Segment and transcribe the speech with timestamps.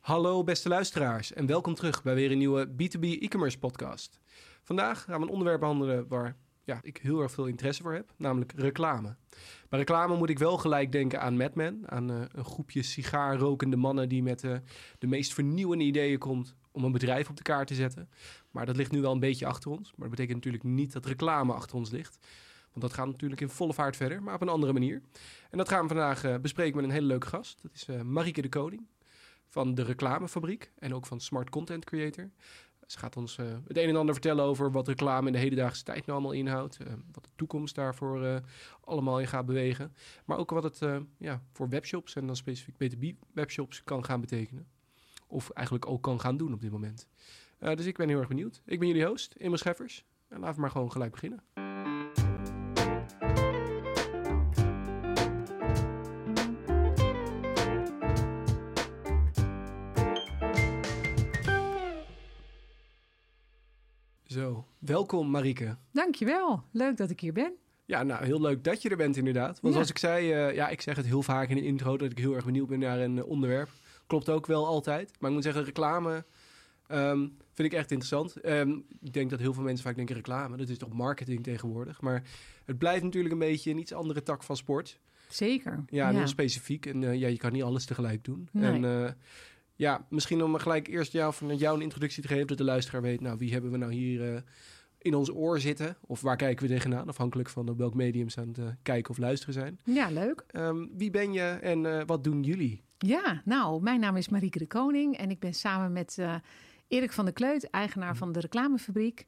[0.00, 4.20] Hallo beste luisteraars en welkom terug bij weer een nieuwe B2B e-commerce podcast.
[4.62, 8.12] Vandaag gaan we een onderwerp behandelen waar ja, ik heel erg veel interesse voor heb,
[8.16, 9.16] namelijk reclame.
[9.68, 13.76] Bij reclame moet ik wel gelijk denken aan Mad Men, aan uh, een groepje sigaarrokende
[13.76, 14.56] mannen die met uh,
[14.98, 18.08] de meest vernieuwende ideeën komt om een bedrijf op de kaart te zetten.
[18.50, 21.06] Maar dat ligt nu wel een beetje achter ons, maar dat betekent natuurlijk niet dat
[21.06, 22.18] reclame achter ons ligt.
[22.70, 25.02] Want dat gaat natuurlijk in volle vaart verder, maar op een andere manier.
[25.50, 27.62] En dat gaan we vandaag uh, bespreken met een hele leuke gast.
[27.62, 28.86] Dat is Marieke de Koning
[29.50, 32.30] van de reclamefabriek en ook van Smart Content Creator.
[32.86, 35.84] Ze gaat ons uh, het een en ander vertellen over wat reclame in de hedendaagse
[35.84, 36.78] tijd nou allemaal inhoudt.
[36.82, 38.36] Uh, wat de toekomst daarvoor uh,
[38.80, 39.94] allemaal in gaat bewegen.
[40.24, 40.80] Maar ook wat het
[41.18, 44.66] ja, voor webshops en dan specifiek B2B webshops kan gaan betekenen.
[45.26, 47.06] Of eigenlijk ook kan gaan doen op dit moment.
[47.58, 48.62] dus ik ben heel erg benieuwd.
[48.64, 50.04] Ik ben jullie host, Emma Scheffers.
[50.28, 51.69] En laten we maar gewoon gelijk beginnen.
[64.30, 65.76] Zo, welkom Marieke.
[65.92, 67.52] Dankjewel, leuk dat ik hier ben.
[67.84, 69.60] Ja, nou, heel leuk dat je er bent inderdaad.
[69.60, 69.70] Want ja.
[69.72, 71.96] zoals ik zei, uh, ja, ik zeg het heel vaak in de intro...
[71.96, 73.68] dat ik heel erg benieuwd ben naar een uh, onderwerp.
[74.06, 75.12] Klopt ook wel altijd.
[75.18, 76.24] Maar ik moet zeggen, reclame
[76.88, 78.46] um, vind ik echt interessant.
[78.46, 80.56] Um, ik denk dat heel veel mensen vaak denken reclame.
[80.56, 82.00] Dat is toch marketing tegenwoordig.
[82.00, 82.22] Maar
[82.64, 84.98] het blijft natuurlijk een beetje een iets andere tak van sport.
[85.28, 85.84] Zeker.
[85.86, 86.16] Ja, ja.
[86.16, 86.86] heel specifiek.
[86.86, 88.48] En uh, ja, je kan niet alles tegelijk doen.
[88.52, 88.72] Nee.
[88.72, 89.16] En
[89.80, 92.46] ja, misschien om gelijk eerst jou, van jou een introductie te geven...
[92.46, 94.40] dat de luisteraar weet, nou, wie hebben we nou hier uh,
[94.98, 95.96] in ons oor zitten?
[96.00, 97.08] Of waar kijken we tegenaan?
[97.08, 99.80] Afhankelijk van welk medium ze aan het uh, kijken of luisteren zijn.
[99.84, 100.44] Ja, leuk.
[100.52, 102.82] Um, wie ben je en uh, wat doen jullie?
[102.98, 105.16] Ja, nou, mijn naam is Marieke de Koning...
[105.16, 106.18] en ik ben samen met...
[106.88, 109.26] Erik van der Kleut, eigenaar van de Reclamefabriek.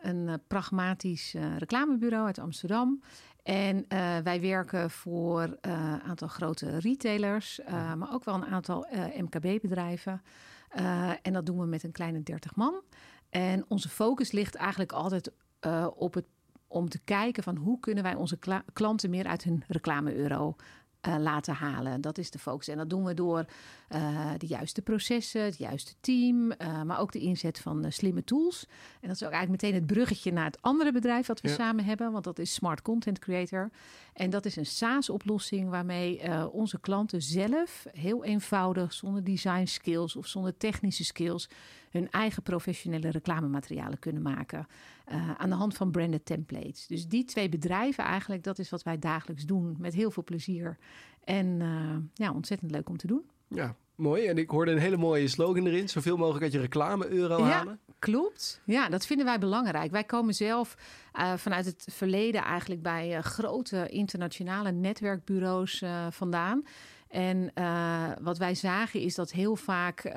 [0.00, 3.02] Een pragmatisch reclamebureau uit Amsterdam.
[3.46, 10.22] En uh, wij werken voor een aantal grote retailers, maar ook wel een aantal MKB-bedrijven.
[11.22, 12.82] en dat doen we met een kleine 30 man.
[13.30, 15.32] En onze focus ligt eigenlijk altijd
[15.94, 16.26] op het
[16.68, 18.38] om te kijken van hoe kunnen wij onze
[18.72, 20.56] klanten meer uit hun reclame-euro
[21.08, 22.00] uh, laten halen.
[22.00, 22.68] Dat is de focus.
[22.68, 23.46] En dat doen we door
[23.94, 28.66] uh, de juiste processen, het juiste team, uh, maar ook de inzet van slimme tools.
[29.00, 31.54] En dat is ook eigenlijk meteen het bruggetje naar het andere bedrijf wat we ja.
[31.54, 33.70] samen hebben, want dat is Smart Content Creator.
[34.16, 40.26] En dat is een SaaS-oplossing waarmee onze klanten zelf heel eenvoudig, zonder design skills of
[40.26, 41.48] zonder technische skills,
[41.90, 44.66] hun eigen professionele reclamematerialen kunnen maken.
[45.36, 46.86] aan de hand van branded templates.
[46.86, 50.78] Dus die twee bedrijven eigenlijk, dat is wat wij dagelijks doen met heel veel plezier.
[51.24, 53.24] En uh, ja, ontzettend leuk om te doen.
[53.48, 54.26] Ja, mooi.
[54.26, 55.88] En ik hoorde een hele mooie slogan erin.
[55.88, 57.80] Zoveel mogelijk uit je reclame-euro ja, halen.
[57.98, 58.60] Klopt.
[58.64, 59.90] Ja, dat vinden wij belangrijk.
[59.90, 60.76] Wij komen zelf
[61.14, 66.64] uh, vanuit het verleden eigenlijk bij uh, grote internationale netwerkbureaus vandaan.
[67.08, 67.52] En
[68.20, 70.12] wat wij zagen is dat heel vaak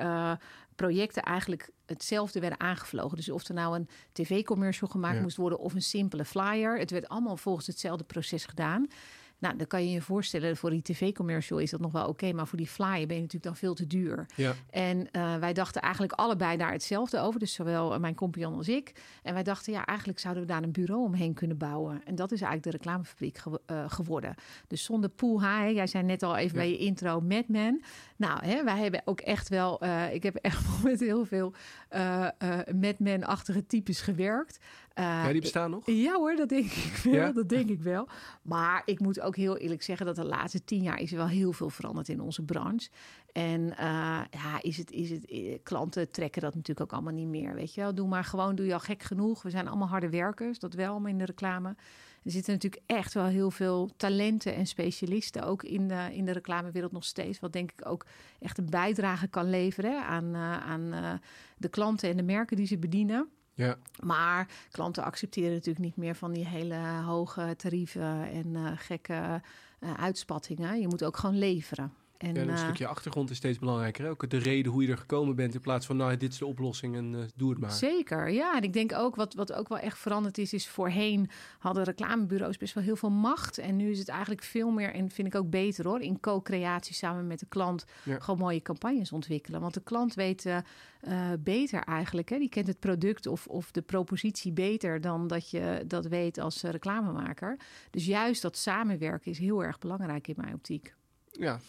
[0.74, 3.16] projecten eigenlijk hetzelfde werden aangevlogen.
[3.16, 5.22] Dus of er nou een tv-commercial gemaakt ja.
[5.22, 6.78] moest worden of een simpele flyer.
[6.78, 8.86] Het werd allemaal volgens hetzelfde proces gedaan.
[9.40, 12.32] Nou, dan kan je je voorstellen, voor die tv-commercial is dat nog wel oké, okay,
[12.32, 14.26] maar voor die flyer ben je natuurlijk dan veel te duur.
[14.36, 14.54] Ja.
[14.70, 18.92] En uh, wij dachten eigenlijk allebei daar hetzelfde over, dus zowel mijn compagnon als ik.
[19.22, 22.00] En wij dachten, ja, eigenlijk zouden we daar een bureau omheen kunnen bouwen.
[22.04, 24.34] En dat is eigenlijk de reclamefabriek ge uh, geworden.
[24.66, 26.62] Dus zonder pool hè, jij zei net al even ja.
[26.62, 27.82] bij je intro, Madman.
[28.16, 31.52] Nou, hè, wij hebben ook echt wel, uh, ik heb echt met heel veel
[32.74, 34.58] Madman-achtige types gewerkt.
[34.98, 35.82] Uh, ja, die bestaan nog?
[35.86, 37.14] Ja hoor, dat denk ik wel.
[37.14, 37.32] Ja?
[37.32, 38.08] Dat denk ik wel.
[38.42, 41.28] Maar ik moet ook heel eerlijk zeggen dat de laatste tien jaar is er wel
[41.28, 42.88] heel veel veranderd in onze branche.
[43.32, 43.76] En uh,
[44.30, 45.26] ja, is het, is het,
[45.62, 47.54] klanten trekken dat natuurlijk ook allemaal niet meer.
[47.54, 49.42] Weet je wel, doe maar gewoon, doe je al gek genoeg.
[49.42, 51.76] We zijn allemaal harde werkers, dat wel, maar in de reclame.
[52.24, 56.32] Er zitten natuurlijk echt wel heel veel talenten en specialisten ook in de, in de
[56.32, 57.40] reclamewereld nog steeds.
[57.40, 58.06] Wat denk ik ook
[58.38, 61.12] echt een bijdrage kan leveren aan, uh, aan uh,
[61.56, 63.28] de klanten en de merken die ze bedienen.
[63.60, 63.76] Ja.
[64.02, 69.40] Maar klanten accepteren natuurlijk niet meer van die hele hoge tarieven en uh, gekke
[69.80, 70.80] uh, uitspattingen.
[70.80, 71.92] Je moet ook gewoon leveren.
[72.20, 74.04] En, ja, en een uh, stukje achtergrond is steeds belangrijker.
[74.04, 74.10] Hè?
[74.10, 76.46] Ook de reden hoe je er gekomen bent in plaats van, nou, dit is de
[76.46, 77.70] oplossing en uh, doe het maar.
[77.70, 78.56] Zeker, ja.
[78.56, 82.56] En ik denk ook, wat, wat ook wel echt veranderd is, is voorheen hadden reclamebureaus
[82.56, 83.58] best wel heel veel macht.
[83.58, 86.94] En nu is het eigenlijk veel meer, en vind ik ook beter hoor, in co-creatie
[86.94, 88.18] samen met de klant ja.
[88.18, 89.60] gewoon mooie campagnes ontwikkelen.
[89.60, 90.58] Want de klant weet uh,
[91.38, 92.38] beter eigenlijk, hè?
[92.38, 96.62] die kent het product of, of de propositie beter dan dat je dat weet als
[96.62, 97.58] reclamemaker.
[97.90, 100.94] Dus juist dat samenwerken is heel erg belangrijk in mijn optiek.
[101.30, 101.60] Ja,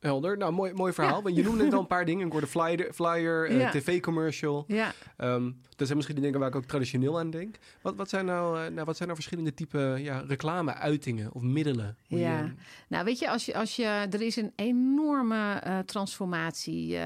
[0.00, 0.36] Helder.
[0.36, 1.16] Nou, mooi, mooi verhaal.
[1.16, 1.22] Ja.
[1.22, 2.26] Want je noemde net al een paar dingen.
[2.26, 3.70] Ik hoorde flyer, flyer eh, Ja.
[3.70, 4.64] tv-commercial.
[4.66, 4.92] Ja.
[5.16, 7.56] Ehm, dat zijn misschien de dingen waar ik ook traditioneel aan denk.
[7.82, 11.96] Wat, wat, zijn, nou, eh, nou, wat zijn nou verschillende type ja, reclame-uitingen of middelen?
[12.06, 12.38] Ja.
[12.38, 12.52] je-
[12.88, 16.96] Nou, weet je, als je, als je, er is een enorme eh, transformatie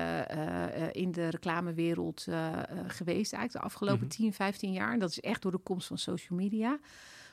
[0.92, 2.26] in de reclamewereld
[2.86, 4.08] geweest eigenlijk de afgelopen Mhm.
[4.16, 4.92] 10, 15 jaar.
[4.92, 6.78] En dat is echt door de komst van social media.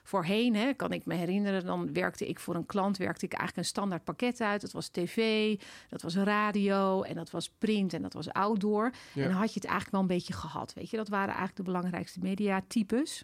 [0.10, 3.68] Voorheen, hè, kan ik me herinneren, dan werkte ik voor een klant, werkte ik eigenlijk
[3.68, 4.62] een standaard pakket uit.
[4.62, 5.56] Dat was tv,
[5.90, 8.92] dat was radio en dat was print en dat was outdoor.
[9.14, 9.24] Ja.
[9.24, 10.98] En dan had je het eigenlijk wel een beetje gehad, weet je.
[10.98, 13.24] Dat waren eigenlijk de belangrijkste mediatypes.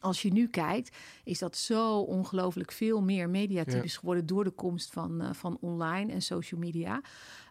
[0.00, 4.92] Als je nu kijkt, is dat zo ongelooflijk veel meer mediatypes geworden door de komst
[4.92, 7.00] van, eh, van online en social media.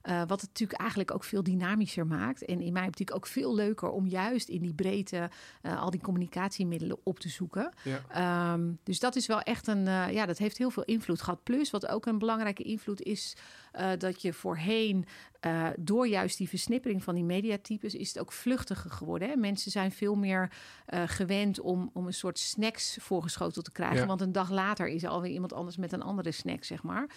[0.02, 2.46] Eh, wat het natuurlijk eigenlijk ook veel dynamischer maakt.
[2.46, 5.30] En in mijn optiek ook veel leuker om juist in die breedte
[5.62, 7.74] eh, al die communicatiemiddelen op te zoeken.
[7.84, 8.02] Ja.
[8.10, 11.44] Ehm, dus dat is wel echt een, ja, dat heeft heel veel invloed gehad.
[11.44, 13.36] Plus, wat ook een belangrijke invloed is,
[13.76, 15.06] eh, dat je voorheen,
[15.40, 19.30] eh, door juist die versnippering van die mediatypes, is het ook vluchtiger geworden.
[19.30, 19.36] Hè?
[19.36, 20.52] Mensen zijn veel meer
[20.86, 24.00] eh, gewend om, om een soort snacks voorgeschoteld te krijgen.
[24.00, 24.06] Ja.
[24.06, 27.10] Want een dag later is er alweer iemand anders met een andere snack, zeg maar.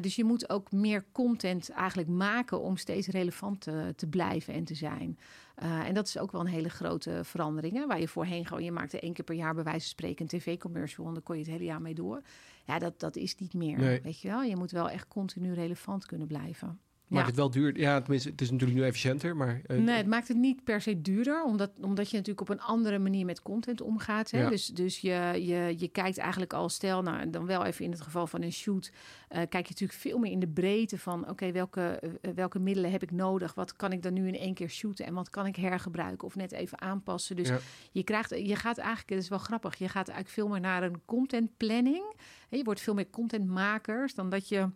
[0.00, 4.64] Dus je moet ook meer content eigenlijk maken om steeds relevant te, te blijven en
[4.64, 5.18] te zijn.
[5.60, 7.74] Eh, en dat is ook wel een hele grote verandering.
[7.74, 7.86] Hè?
[7.86, 10.38] Waar je voorheen gewoon, je maakte één keer per jaar bij wijze van spreken een
[10.40, 12.22] tv-commercial en dan kon je het hele jaar mee door.
[12.64, 13.78] Ja, dat, dat is niet meer.
[13.78, 14.00] Nee.
[14.00, 14.42] Weet je wel?
[14.42, 16.80] Je moet wel echt continu relevant kunnen blijven.
[17.10, 17.78] Maakt het wel duur?
[17.78, 19.60] Ja, tenminste, het is natuurlijk nu efficiënter, maar...
[19.66, 22.60] eh, Nee, het maakt het niet per se duurder, omdat, omdat je natuurlijk op een
[22.62, 24.30] andere manier met content omgaat.
[24.30, 24.40] Hè?
[24.42, 24.48] Ja.
[24.48, 28.00] Dus, dus je, je, je kijkt eigenlijk al, stel, nou, dan wel even in het
[28.00, 28.92] geval van een shoot,
[29.28, 31.80] eh, kijk je natuurlijk veel meer in de breedte van, oké, welke,
[32.22, 33.54] eh, welke middelen heb ik nodig?
[33.54, 36.36] Wat kan ik dan nu in één keer shooten en wat kan ik hergebruiken of
[36.36, 37.36] net even aanpassen?
[37.36, 37.58] Dus Ja.
[37.92, 40.82] je, krijgt, je gaat eigenlijk, het is wel grappig, je gaat eigenlijk veel meer naar
[40.82, 42.14] een content planning.
[42.48, 44.68] Hè, Je wordt veel meer contentmakers dan dat je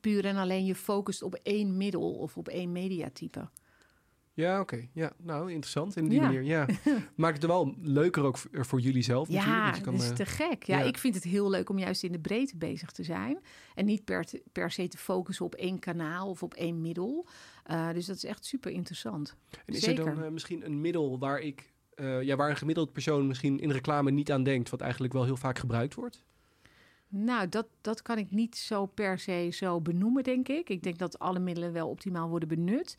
[0.00, 3.48] puur en alleen je focust op één middel of op één mediatype.
[4.34, 4.88] Ja, oké.
[4.92, 6.24] Ja, nou, interessant in die Ja.
[6.24, 6.42] manier.
[6.42, 6.66] Ja.
[7.16, 9.28] Maakt het wel leuker ook voor, jullie zelf.
[9.28, 10.62] Ja, dat is eh, te gek.
[10.62, 10.84] Ja, ja.
[10.84, 13.38] ik vind het heel leuk om juist in de breedte bezig te zijn.
[13.74, 17.26] En niet per, te- per se te focussen op één kanaal of op één middel.
[17.64, 19.36] Eh, dus dat is echt super interessant.
[19.66, 20.06] En is Zeker.
[20.06, 21.72] er dan eh, misschien een middel waar ik...
[22.20, 24.70] ja, waar een gemiddeld persoon misschien in reclame niet aan denkt...
[24.70, 26.24] wat eigenlijk wel heel vaak gebruikt wordt?
[27.08, 30.68] Nou, dat, dat kan ik niet zo per se zo benoemen, denk ik.
[30.68, 32.96] Ik denk dat alle middelen wel optimaal worden benut.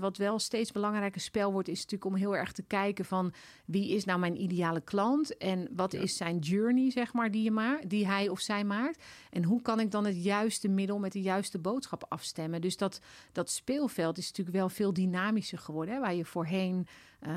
[0.00, 3.32] Wat wel steeds belangrijker spel wordt, is natuurlijk om heel erg te kijken van
[3.64, 6.00] wie is nou mijn ideale klant en wat Ja.
[6.00, 9.04] is zijn journey, zeg maar, die, je ma die hij of zij maakt.
[9.30, 12.60] En hoe kan ik dan het juiste middel met de juiste boodschap afstemmen?
[12.60, 13.00] Dus dat,
[13.32, 16.86] dat speelveld is natuurlijk wel veel dynamischer geworden, hè, waar je voorheen
[17.20, 17.30] eh,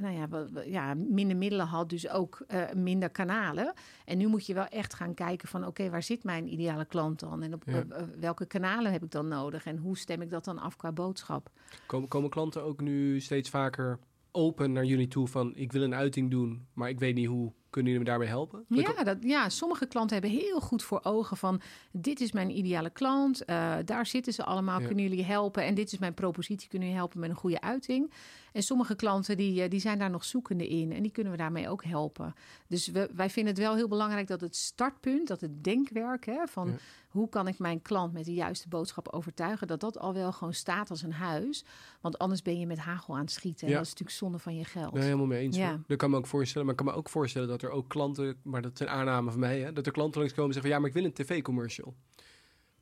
[0.00, 0.28] nou ja,
[0.64, 3.72] ja, minder middelen had, dus ook eh, minder kanalen.
[4.04, 7.20] En nu moet je wel echt gaan kijken van oké, waar zit mijn ideale klant
[7.20, 7.42] dan?
[7.42, 7.84] En op Ja.
[8.20, 9.64] welke kanalen heb ik dan nodig?
[9.66, 11.50] En hoe stem ik dat dan af qua boodschap?
[11.86, 13.98] Komen, komen klanten ook nu steeds vaker
[14.30, 15.52] open naar jullie toe van...
[15.54, 17.52] ik wil een uiting doen, maar ik weet niet hoe.
[17.70, 18.64] Kunnen jullie me daarbij helpen?
[18.68, 21.60] Ja, dat, ja, sommige klanten hebben heel goed voor ogen van
[21.92, 24.86] dit is mijn ideale klant, eh, daar zitten ze allemaal, Ja.
[24.86, 28.12] kunnen jullie helpen en dit is mijn propositie, kunnen jullie helpen met een goede uiting.
[28.52, 31.38] En sommige klanten die, eh, die zijn daar nog zoekende in en die kunnen we
[31.38, 32.34] daarmee ook helpen.
[32.68, 36.46] Dus we, wij vinden het wel heel belangrijk dat het startpunt, dat het denkwerk hè,
[36.46, 36.76] van Ja.
[37.16, 40.54] Hoe kan ik mijn klant met de juiste boodschap overtuigen, dat dat al wel gewoon
[40.54, 41.64] staat als een huis.
[42.00, 43.78] Want anders ben je met hagel aan het schieten en Ja.
[43.78, 44.92] dat is natuurlijk zonde van je geld.
[44.92, 45.56] Nee, helemaal mee eens.
[45.56, 45.80] Ja.
[45.86, 46.66] Dat kan me ook voorstellen.
[46.66, 49.40] Maar ik kan me ook voorstellen dat er ook klanten, maar dat zijn aannamen van
[49.40, 51.94] mij, hè, dat er klanten langskomen en zeggen: ja, maar ik wil een tv-commercial.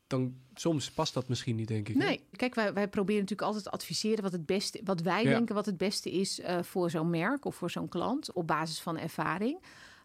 [0.06, 1.94] Dan soms past dat misschien niet, denk ik.
[1.98, 2.04] hè?
[2.04, 5.30] Nee, kijk, wij, wij proberen natuurlijk altijd te adviseren wat het beste, wat wij Ja.
[5.30, 8.80] denken wat het beste is eh, voor zo'n merk of voor zo'n klant op basis
[8.80, 9.58] van ervaring.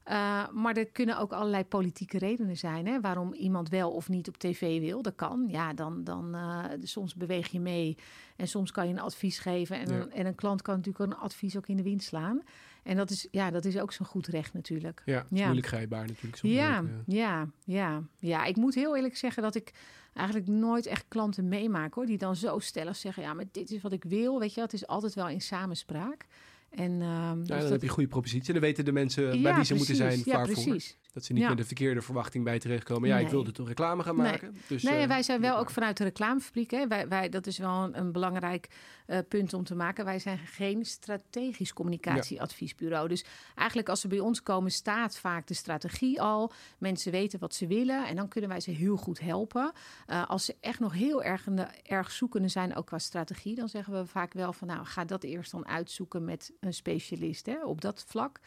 [0.10, 4.28] Eh, maar er kunnen ook allerlei politieke redenen zijn hè, waarom iemand wel of niet
[4.28, 5.02] op tv wil.
[5.02, 5.46] Dat kan.
[5.48, 7.98] Ja, dan, dan eh, soms beweeg je mee
[8.36, 9.80] en soms kan je een advies geven.
[9.80, 10.00] En, Ja.
[10.00, 12.42] een, en een klant kan natuurlijk een advies ook in de wind slaan.
[12.84, 15.02] En dat is, ja, dat is ook zo'n goed recht natuurlijk.
[15.06, 16.36] Ja, moeilijk grijpbaar natuurlijk.
[16.36, 18.46] soms Ja, ook, ja, ja, ja.
[18.46, 19.74] Ik moet heel eerlijk zeggen dat ik
[20.14, 22.06] eigenlijk nooit echt klanten meemaak hoor.
[22.06, 24.40] Die dan zo stellig zeggen, ja, maar dit is wat ik wil.
[24.40, 26.26] Weet je, het is altijd wel in samenspraak.
[26.70, 28.48] En, ehm, Ja, dus dan dat- heb je een goede propositie.
[28.48, 30.98] En dan weten de mensen bij Ja, wie ze moeten zijn Ja, precies.
[31.14, 31.50] Dat ze niet Ja.
[31.50, 33.10] met de verkeerde verwachting bij terechtkomen.
[33.10, 33.32] Ja, ik Nee.
[33.32, 34.32] wilde toch reclame gaan Nee.
[34.32, 34.56] maken.
[34.68, 36.72] Dus, nee, eh, wij zijn wel ook vanuit de reclamefabriek.
[36.72, 36.88] Hè.
[36.88, 38.68] Wij, wij, dat is wel een, een belangrijk
[39.06, 40.06] eh, punt om te maken.
[40.06, 43.08] Wij zijn geen strategisch communicatieadviesbureau.
[43.08, 43.26] Dus
[43.56, 46.52] eigenlijk als ze bij ons komen, staat vaak de strategie al.
[46.78, 49.72] Mensen weten wat ze willen en dan kunnen wij ze heel goed helpen.
[50.06, 53.70] Eh, als ze echt nog heel erg, de- erg zoekende zijn, ook qua strategie, dan
[53.70, 57.66] zeggen we vaak wel van nou, ga dat eerst dan uitzoeken met een specialist hè,
[57.66, 58.40] op dat vlak.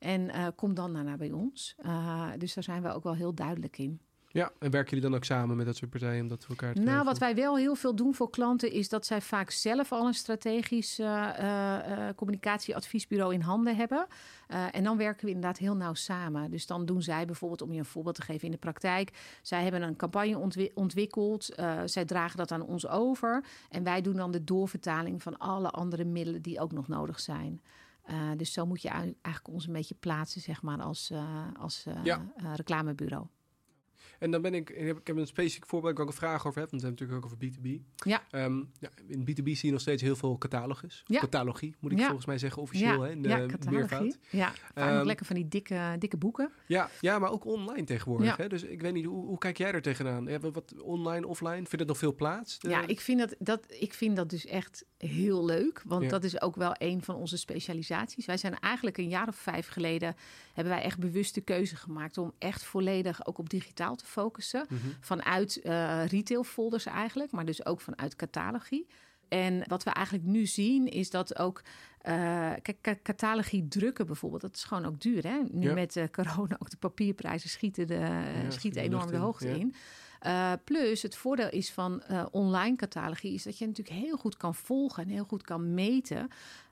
[0.00, 1.74] En eh, kom dan daarna bij ons.
[1.78, 4.00] Eh, dus daar zijn we ook wel heel duidelijk in.
[4.32, 6.74] Ja, en werken jullie dan ook samen met dat soort partijen om dat voor elkaar
[6.74, 9.92] te Nou, wat wij wel heel veel doen voor klanten is dat zij vaak zelf
[9.92, 14.06] al een strategisch eh, communicatieadviesbureau in handen hebben.
[14.72, 16.50] En dan werken we inderdaad heel nauw samen.
[16.50, 19.62] Dus dan doen zij bijvoorbeeld, om je een voorbeeld te geven in de praktijk, zij
[19.62, 21.54] hebben een campagne ontwi- ontwikkeld.
[21.84, 23.44] zij dragen dat aan ons over.
[23.68, 27.60] En wij doen dan de doorvertaling van alle andere middelen die ook nog nodig zijn.
[28.10, 31.86] Eh, dus zo moet je eigenlijk ons een beetje plaatsen, zeg maar, als, eh, als
[32.02, 32.32] Ja.
[32.36, 33.26] eh, reclamebureau.
[34.20, 36.26] En dan ben ik, ik heb, ik heb een specifiek voorbeeld waar ik ook een
[36.28, 38.04] vraag over heb, want we hebben het natuurlijk ook over B2B.
[38.08, 38.22] Ja.
[38.30, 41.02] Ehm, ja, in B2B zie je nog steeds heel veel catalogus.
[41.06, 41.20] Ja.
[41.20, 42.04] Catalogie, moet ik Ja.
[42.04, 44.14] volgens mij zeggen, officieel hè, in de ja, catalogie.
[44.30, 46.50] Ja, nog Ehm, lekker van die dikke, dikke boeken.
[46.66, 48.26] Ja, ja, maar ook online tegenwoordig.
[48.36, 48.42] Ja.
[48.42, 48.48] Hè?
[48.48, 50.24] Dus ik weet niet, hoe, hoe kijk jij er tegenaan?
[50.26, 51.54] Ja, wat- wat online, offline?
[51.54, 52.58] Vindt het nog veel plaats?
[52.58, 55.82] De- Ja, ik vind dat, dat, ik vind dat dus echt heel leuk.
[55.86, 58.26] Want dat is ook wel een van onze specialisaties.
[58.26, 60.16] Wij zijn eigenlijk een jaar of vijf geleden...
[60.54, 62.18] hebben wij echt bewust de keuze gemaakt...
[62.18, 64.66] om echt volledig ook op digitaal te focussen.
[64.68, 64.80] Mhm.
[65.00, 68.86] Vanuit eh retail folders eigenlijk, maar dus ook vanuit catalogie.
[69.28, 71.62] En wat we eigenlijk nu zien is dat ook...
[72.00, 72.12] eh,
[72.62, 75.22] kijk, ca- catalogie drukken bijvoorbeeld, dat is gewoon ook duur.
[75.26, 75.38] Hè?
[75.50, 75.74] Nu Ja.
[75.74, 77.96] met eh, corona ook de papierprijzen schieten, de,
[78.32, 79.54] schieten schieten enorm de hoogte ja.
[79.54, 79.74] in.
[80.64, 85.02] Plus het voordeel is van online catalogie is dat je natuurlijk heel goed kan volgen
[85.02, 86.28] en heel goed kan meten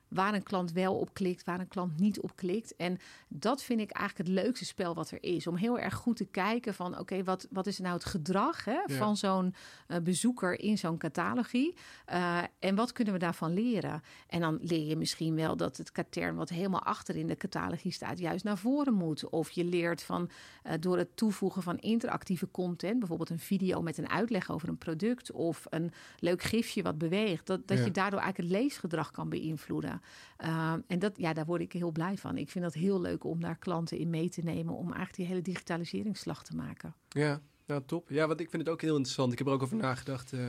[0.09, 2.77] waar een klant wel op klikt, waar een klant niet op klikt.
[2.77, 2.99] En
[3.29, 5.47] dat vind ik eigenlijk het leukste spel wat er is.
[5.47, 8.73] Om heel erg goed te kijken van oké, wat, wat is nou het gedrag hè,
[8.87, 8.97] Ja.
[8.97, 9.55] van zo'n
[9.87, 11.75] eh, bezoeker in zo'n catalogie?
[12.05, 14.03] Eh, en wat kunnen we daarvan leren?
[14.29, 17.93] En dan leer je misschien wel dat het katern wat helemaal achter in de catalogie
[17.93, 19.29] staat, juist naar voren moet.
[19.29, 20.31] Of je leert van
[20.63, 24.79] eh, door het toevoegen van interactieve content, bijvoorbeeld een video met een uitleg over een
[24.79, 27.85] product of een leuk gifje wat beweegt, dat, dat Ja.
[27.85, 29.98] je daardoor eigenlijk het leesgedrag kan beïnvloeden.
[30.45, 32.37] Uh, en dat, ja, daar word ik heel blij van.
[32.37, 35.27] Ik vind dat heel leuk om daar klanten in mee te nemen om eigenlijk die
[35.27, 36.95] hele digitaliseringsslag te maken.
[37.09, 38.09] Ja, ja, top.
[38.11, 39.33] Ja, want ik vind het ook heel interessant.
[39.33, 40.33] Ik heb er ook over nagedacht.
[40.33, 40.47] ehm, je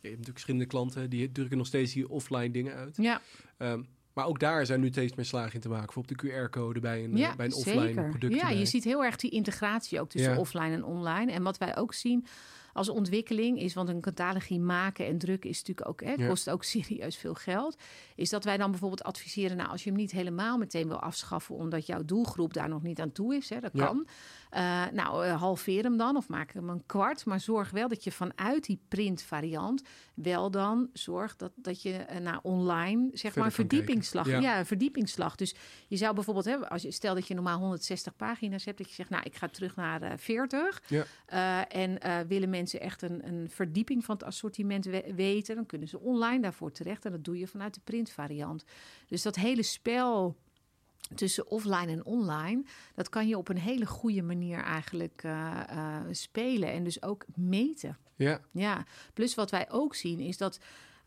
[0.00, 2.96] hebt natuurlijk verschillende klanten die drukken nog steeds die offline dingen uit.
[2.96, 3.20] Ja,
[3.56, 3.82] Ehm,
[4.12, 5.84] maar ook daar zijn nu steeds meer slagen in te maken.
[5.84, 8.08] Bijvoorbeeld de QR-code bij een, ja bij een offline zeker.
[8.08, 8.34] product.
[8.34, 8.58] Ja, erbij.
[8.58, 10.38] je ziet heel erg die integratie ook tussen Ja.
[10.38, 11.32] offline en online.
[11.32, 12.26] En wat wij ook zien
[12.78, 16.28] als ontwikkeling is, want een catalogie maken en drukken is natuurlijk ook, hè, Ja.
[16.28, 17.76] kost ook serieus veel geld.
[18.14, 21.54] Is dat wij dan bijvoorbeeld adviseren, nou, als je hem niet helemaal meteen wil afschaffen,
[21.54, 23.86] omdat jouw doelgroep daar nog niet aan toe is, hè, dat Ja.
[23.86, 24.06] kan.
[24.50, 27.24] Eh, nou, eh, halveer hem dan of maak hem een kwart.
[27.24, 29.82] Maar zorg wel dat je vanuit die printvariant
[30.14, 34.26] wel dan zorgt dat, dat je eh, naar online, zeg Verder maar, verdiepingsslag.
[34.26, 34.64] Ja.
[34.64, 35.36] Verdiepingsslag.
[35.36, 35.54] Dus
[35.88, 38.94] je zou bijvoorbeeld hebben, als je stel dat je normaal 160 pagina's hebt, dat je
[38.94, 40.82] zegt, nou, ik ga terug naar eh 40.
[40.86, 41.04] Ja.
[41.26, 45.88] Eh, en willen mensen echt een, een verdieping van het assortiment we- weten, dan kunnen
[45.88, 47.04] ze online daarvoor terecht.
[47.04, 48.64] En dat doe je vanuit de printvariant.
[49.08, 50.36] Dus dat hele spel
[51.14, 52.62] tussen offline en online,
[52.94, 57.24] dat kan je op een hele goede manier eigenlijk eh, eh, spelen en dus ook
[57.36, 57.96] meten.
[58.16, 58.84] Ja, Ja,
[59.14, 60.58] plus wat wij ook zien is dat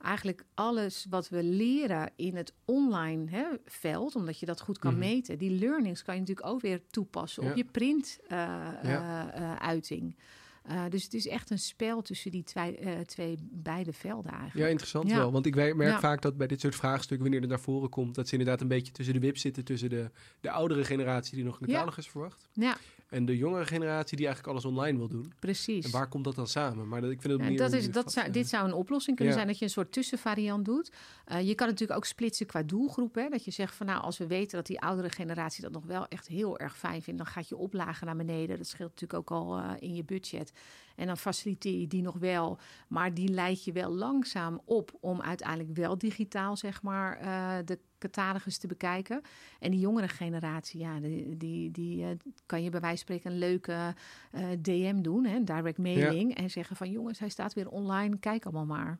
[0.01, 4.91] eigenlijk alles wat we leren in het online hè, veld, omdat je dat goed kan
[4.91, 4.99] Mhm.
[4.99, 7.49] meten, die learnings kan je natuurlijk ook weer toepassen Ja.
[7.49, 9.31] op je print Ja.
[9.33, 10.15] eh, uiting.
[10.61, 14.39] Eh, dus het is echt een spel tussen die twee, eh, twee beide velden ja,
[14.39, 14.69] eigenlijk.
[14.69, 15.17] interessant Ja.
[15.17, 15.31] wel.
[15.31, 15.99] Want ik merk Ja.
[15.99, 18.67] vaak dat bij dit soort vraagstukken, wanneer het naar voren komt, dat ze inderdaad een
[18.67, 21.73] beetje tussen de wip zitten tussen de, de oudere generatie die nog een Ja.
[21.73, 22.47] catalogus verwacht.
[22.53, 22.77] Ja,
[23.11, 25.33] En de jongere generatie die eigenlijk alles online wil doen.
[25.39, 25.85] precies.
[25.85, 26.87] En waar komt dat dan samen?
[26.87, 29.33] Maar dat, ik vind het Ja, dat is, dat zou, dit zou een oplossing kunnen
[29.33, 29.39] Ja.
[29.39, 30.91] zijn, dat je een soort tussenvariant doet.
[31.25, 33.15] Eh, je kan natuurlijk ook splitsen qua doelgroep.
[33.15, 33.29] Hè?
[33.29, 36.07] Dat je zegt van nou, als we weten dat die oudere generatie dat nog wel
[36.07, 38.57] echt heel erg fijn vindt, dan gaat je oplagen naar beneden.
[38.57, 40.51] Dat scheelt natuurlijk ook al eh, in je budget.
[40.95, 45.21] En dan faciliteer je die nog wel, maar die leid je wel langzaam op om
[45.21, 49.21] uiteindelijk wel digitaal, zeg maar, eh, de catalogus te bekijken.
[49.59, 52.09] En die jongere generatie, ja, die, die, die eh,
[52.45, 53.95] kan je bij wijze van spreken een leuke
[54.31, 58.45] eh, DM doen, hè, direct mailing, en zeggen van jongens, hij staat weer online, kijk
[58.45, 58.99] allemaal maar.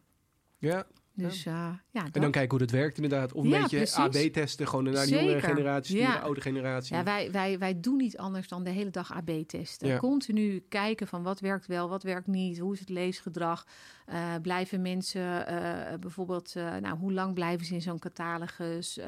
[0.58, 3.34] Ja, Dus eh, ja, en dan kijken hoe dat werkt inderdaad.
[3.34, 3.96] Of een Ja, beetje precies.
[3.98, 6.96] AB-testen, gewoon naar de jongere generatie, naar de oude generatie.
[6.96, 9.88] ja, wij, wij, wij doen niet anders dan de hele dag AB testen.
[9.88, 9.98] Ja.
[9.98, 13.66] Continu kijken van wat werkt wel, wat werkt niet, hoe is het leesgedrag.
[14.06, 19.00] Eh, blijven mensen eh, bijvoorbeeld, nou, hoe lang blijven ze in zo'n catalogus?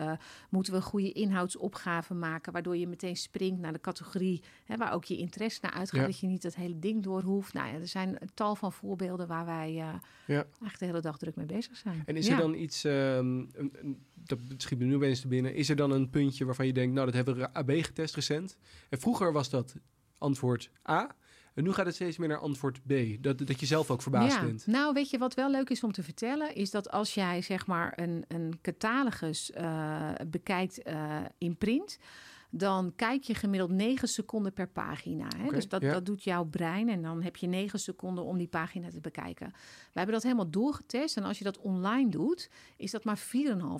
[0.50, 4.94] Moeten we een goede inhoudsopgave maken, waardoor je meteen springt naar de categorie hè, waar
[4.94, 7.54] ook je interesse naar uitgaat, dat je niet dat hele ding door hoeft.
[7.54, 10.00] Nou ja, er zijn een tal van voorbeelden waar wij Ja.
[10.28, 12.03] eigenlijk de hele dag druk mee bezig zijn.
[12.06, 12.34] En is Ja.
[12.34, 15.76] er dan iets, ehm, een- een- dat schiet me nu opeens te binnen, is er
[15.76, 18.58] dan een puntje waarvan je denkt, nou dat hebben we AB getest recent.
[18.90, 19.76] En vroeger was dat
[20.18, 21.16] antwoord A.
[21.54, 22.94] En nu gaat het steeds meer naar antwoord B.
[23.20, 24.44] Dat, dat je zelf ook verbaasd ja.
[24.46, 24.68] bent.
[24.68, 27.68] Nou, weet je wat wel leuk is om te vertellen, is dat als jij zeg
[27.68, 31.98] maar een, een catalogus eh, bekijkt eh, in print.
[32.56, 35.28] Dan kijk je gemiddeld 9 seconden per pagina.
[35.38, 35.50] Hè?
[35.50, 35.92] Dus dat, ja.
[35.92, 39.48] dat doet jouw brein en dan heb je 9 seconden om die pagina te bekijken.
[39.48, 43.24] We hebben dat helemaal doorgetest en als je dat online doet, is dat maar 4,5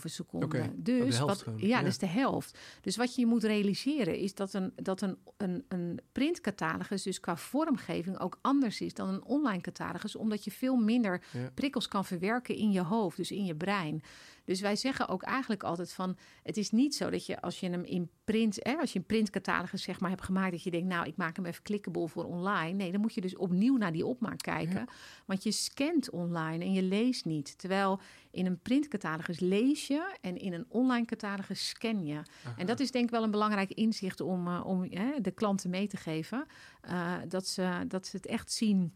[0.04, 0.62] seconden.
[0.62, 1.78] Oh, Dus wat, ja, ja.
[1.80, 2.58] dat is de helft.
[2.82, 7.38] Dus wat je moet realiseren is dat een, dat een, een, een printcatalogus dus qua
[7.38, 11.52] vormgeving ook anders is dan een online catalogus, omdat je veel minder Ja.
[11.54, 14.04] prikkels kan verwerken in je hoofd, dus in je brein.
[14.44, 17.70] Dus wij zeggen ook eigenlijk altijd van, het is niet zo dat je als je
[17.70, 20.88] hem in print, hè, als je een printcatalogus zeg maar hebt gemaakt, dat je denkt,
[20.88, 22.72] nou, ik maak hem even clickable voor online.
[22.74, 24.88] Nee, dan moet je dus opnieuw naar die opmaak kijken, Ja.
[25.26, 27.58] want je scant online en je leest niet.
[27.58, 28.00] Terwijl
[28.32, 32.22] in een printcatalogus lees je en in een online catalogus scan je.
[32.58, 35.70] En dat is denk ik wel een belangrijk inzicht om, eh, om hè, de klanten
[35.70, 36.46] mee te geven,
[36.82, 38.94] eh, dat, ze, dat ze het echt zien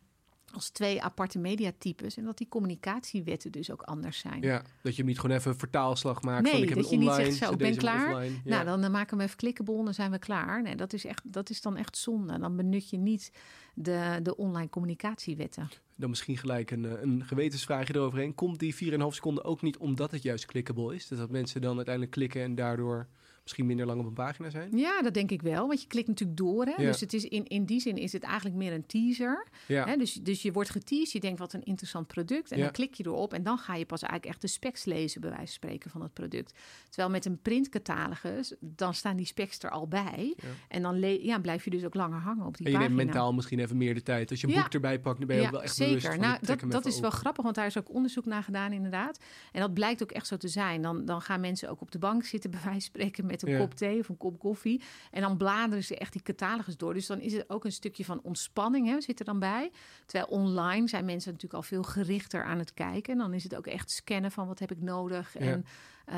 [0.54, 4.42] als twee aparte mediatypes en dat die communicatiewetten dus ook anders zijn.
[4.42, 6.90] Ja, dat je hem niet gewoon even een vertaalslag maakt Nee, van ik heb dat
[6.90, 8.14] je niet online, zegt, zo, ik ben klaar.
[8.14, 8.36] offline.
[8.44, 8.50] Ja.
[8.50, 10.62] Nou, dan eh, maken we even clickable en dan zijn we klaar.
[10.62, 12.40] Nee, dat is, echt, dat is dan echt zonde.
[12.40, 13.32] Dan benut je niet
[13.74, 15.70] de, de online communicatiewetten.
[15.96, 18.36] Dan misschien gelijk een, eh, een gewetensvraagje eroverheen.
[18.36, 21.08] Komt die 4,5 seconden ook niet omdat het juist clickable is?
[21.08, 23.08] Dus dat mensen dan uiteindelijk klikken en daardoor
[23.48, 24.78] misschien minder lang op een pagina zijn?
[24.78, 25.68] Ja, dat denk ik wel.
[25.68, 26.66] Want je klikt natuurlijk door.
[26.66, 26.72] Hè?
[26.72, 26.78] Ja.
[26.92, 29.48] Dus het is in, in die zin is het eigenlijk meer een teaser.
[29.68, 29.96] Ja, Hè?
[29.98, 32.52] Dus, dus je wordt geteased, je denkt wat een interessant product.
[32.52, 32.64] En Ja.
[32.64, 35.30] dan klik je erop en dan ga je pas eigenlijk echt de specs lezen, bij
[35.30, 36.54] wijze van spreken, van het product.
[36.90, 40.36] Terwijl met een printcatalogus, dan staan die specs er al bij.
[40.68, 42.92] En dan le- ja, blijf je dus ook langer hangen op die en je neemt
[42.92, 43.12] pagina.
[43.12, 44.30] mentaal misschien even meer de tijd.
[44.32, 45.94] Als je een boek erbij pakt, dan ben je ook wel echt zeker.
[45.96, 48.72] bewust van nou, dat, dat is wel grappig, want daar is ook onderzoek naar gedaan,
[48.72, 49.20] inderdaad.
[49.52, 50.82] En dat blijkt ook echt zo te zijn.
[50.82, 53.52] Dan, dan gaan mensen ook op de bank zitten, bij wijze van spreken, met een
[53.52, 53.58] Ja.
[53.58, 54.82] kop thee of een kop koffie.
[55.12, 56.94] En dan bladeren ze echt die catalogus door.
[56.94, 59.72] Dus dan is het ook een stukje van ontspanning, hè, zit er dan bij.
[60.06, 63.14] Terwijl online zijn mensen natuurlijk al veel gerichter aan het kijken.
[63.14, 65.40] En dan is het ook echt scannen van wat heb ik nodig Ja.
[65.40, 65.66] en
[66.06, 66.16] eh,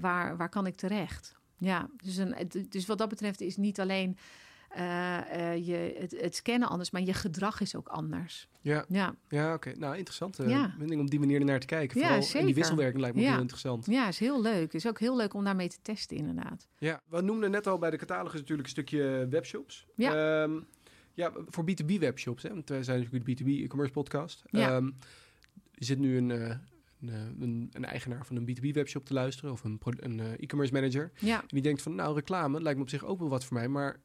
[0.00, 1.36] waar, waar kan ik terecht.
[1.58, 2.34] Ja, dus, een,
[2.68, 4.16] dus wat dat betreft is niet alleen
[5.64, 8.48] je, het, het scannen anders, maar je gedrag is ook anders.
[8.60, 9.14] Ja, Ja.
[9.28, 9.72] ja oké.
[9.76, 10.38] Nou, interessant.
[10.38, 10.74] eh, Ja.
[10.90, 11.96] om die manier ernaar te kijken.
[11.96, 12.46] Ja, Vooral, en zeker.
[12.46, 13.30] die wisselwerking lijkt me Ja.
[13.32, 13.86] heel interessant.
[13.86, 14.72] Ja, is heel leuk.
[14.72, 16.68] Is ook heel leuk om daarmee te testen, inderdaad.
[16.78, 19.86] Ja, we noemden net al bij de catalogus natuurlijk een stukje webshops.
[19.94, 20.42] Ja.
[20.42, 20.60] Ehm,
[21.14, 22.42] ja, voor B2B webshops.
[22.42, 22.48] Hè?
[22.48, 24.42] Want wij zijn natuurlijk de B2B e-commerce podcast.
[24.50, 24.76] Ja.
[24.76, 24.86] Ehm,
[25.74, 26.38] er zit nu een, eh,
[27.00, 29.52] een, eh, een, eigenaar van een B2B webshop te luisteren.
[29.52, 31.12] Of een, een eh, e-commerce manager.
[31.18, 31.40] Ja.
[31.40, 33.68] En die denkt van, nou reclame lijkt me op zich ook wel wat voor mij.
[33.68, 34.00] Maar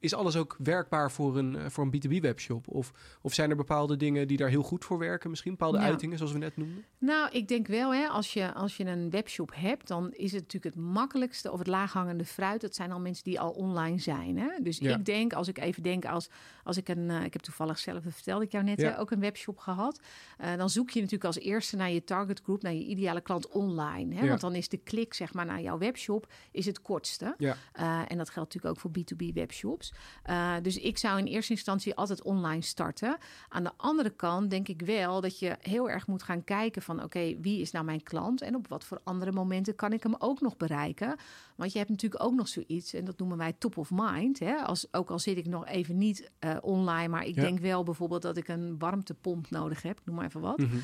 [0.00, 2.68] is alles ook werkbaar voor een, eh, voor een B2B webshop?
[2.68, 5.30] Of, of zijn er bepaalde dingen die daar heel goed voor werken?
[5.30, 6.84] Misschien bepaalde uitingen zoals we net noemden?
[6.98, 10.42] Nou, ik denk wel, hè, als, je, als je een webshop hebt, dan is het
[10.42, 12.60] natuurlijk het makkelijkste of het laaghangende fruit.
[12.60, 14.38] Dat zijn al mensen die al online zijn.
[14.38, 14.48] Hè?
[14.62, 14.96] Dus Ja.
[14.96, 16.28] ik denk, als ik even denk, als,
[16.64, 17.10] als ik een.
[17.10, 18.90] eh, ik heb toevallig zelf, dat vertelde ik jou net, Ja.
[18.90, 20.00] hè, ook een webshop gehad.
[20.38, 23.48] Eh, dan zoek je natuurlijk als eerste naar je target group, naar je ideale klant
[23.48, 24.14] online.
[24.14, 24.20] Hè?
[24.22, 24.28] Ja.
[24.28, 27.34] Want dan is de klik, zeg maar, naar jouw webshop is het kortste.
[27.38, 27.56] Ja.
[27.72, 29.32] Eh, en dat geldt natuurlijk ook voor B2B
[30.22, 33.16] Eh, dus ik zou in eerste instantie altijd online starten.
[33.48, 37.02] Aan de andere kant denk ik wel dat je heel erg moet gaan kijken van
[37.02, 40.14] oké, wie is nou mijn klant en op wat voor andere momenten kan ik hem
[40.18, 41.16] ook nog bereiken?
[41.56, 44.38] Want je hebt natuurlijk ook nog zoiets en dat noemen wij top of mind.
[44.38, 44.54] Hè?
[44.56, 47.42] Als, ook al zit ik nog even niet eh, online, maar ik Ja.
[47.42, 49.98] denk wel bijvoorbeeld dat ik een warmtepomp nodig heb.
[50.00, 50.58] Ik noem maar even wat.
[50.58, 50.76] Mhm.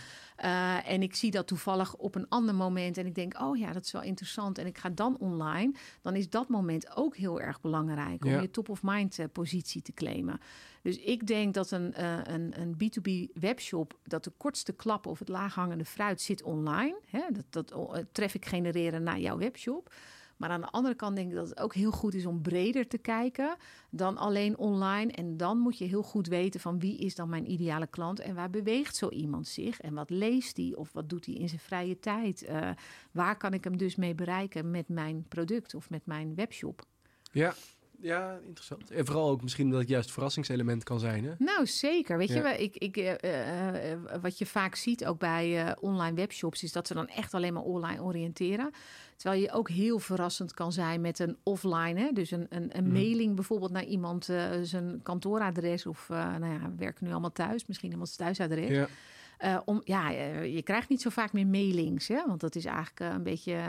[0.45, 3.73] Uh, en ik zie dat toevallig op een ander moment en ik denk, oh ja,
[3.73, 7.41] dat is wel interessant en ik ga dan online, dan is dat moment ook heel
[7.41, 8.41] erg belangrijk om Ja.
[8.41, 10.41] je top-of-mind uh, positie te claimen.
[10.83, 15.19] Dus ik denk dat een, uh, een, een B2B webshop, dat de kortste klap of
[15.19, 16.97] het laaghangende fruit zit online.
[17.07, 17.23] Hè?
[17.33, 19.95] Dat, dat traffic genereren naar jouw webshop.
[20.43, 22.89] Maar aan de andere kant denk ik dat het ook heel goed is om breder
[22.89, 23.57] te kijken
[23.91, 25.13] dan alleen online.
[25.13, 28.35] En dan moet je heel goed weten van wie is dan mijn ideale klant en
[28.35, 31.61] waar beweegt zo iemand zich en wat leest hij of wat doet hij in zijn
[31.61, 32.47] vrije tijd.
[32.49, 32.71] Uh,
[33.13, 36.85] waar kan ik hem dus mee bereiken met mijn product of met mijn webshop?
[37.33, 37.55] Ja,
[38.03, 38.91] ja, interessant.
[38.91, 41.25] En vooral ook misschien dat het juist verrassingselement kan zijn.
[41.25, 41.33] Hè?
[41.39, 42.19] Nou, zeker.
[42.19, 42.49] Weet Ja.
[42.49, 43.13] je, ik, ik, uh,
[43.93, 47.35] uh, wat je vaak ziet ook bij uh, online webshops, is dat ze dan echt
[47.35, 48.71] alleen maar online oriënteren.
[49.23, 52.13] Terwijl je ook heel verrassend kan zijn met een offline, hè?
[52.13, 52.93] dus een, een, een Mhm.
[52.93, 57.33] mailing bijvoorbeeld naar iemand uh, zijn kantooradres of uh, nou ja, we werken nu allemaal
[57.33, 58.69] thuis, misschien iemands thuisadres.
[58.69, 58.89] Ja.
[59.45, 62.27] Uh, om, ja, je krijgt niet zo vaak meer mailings, hè?
[62.27, 63.61] want dat is eigenlijk een beetje,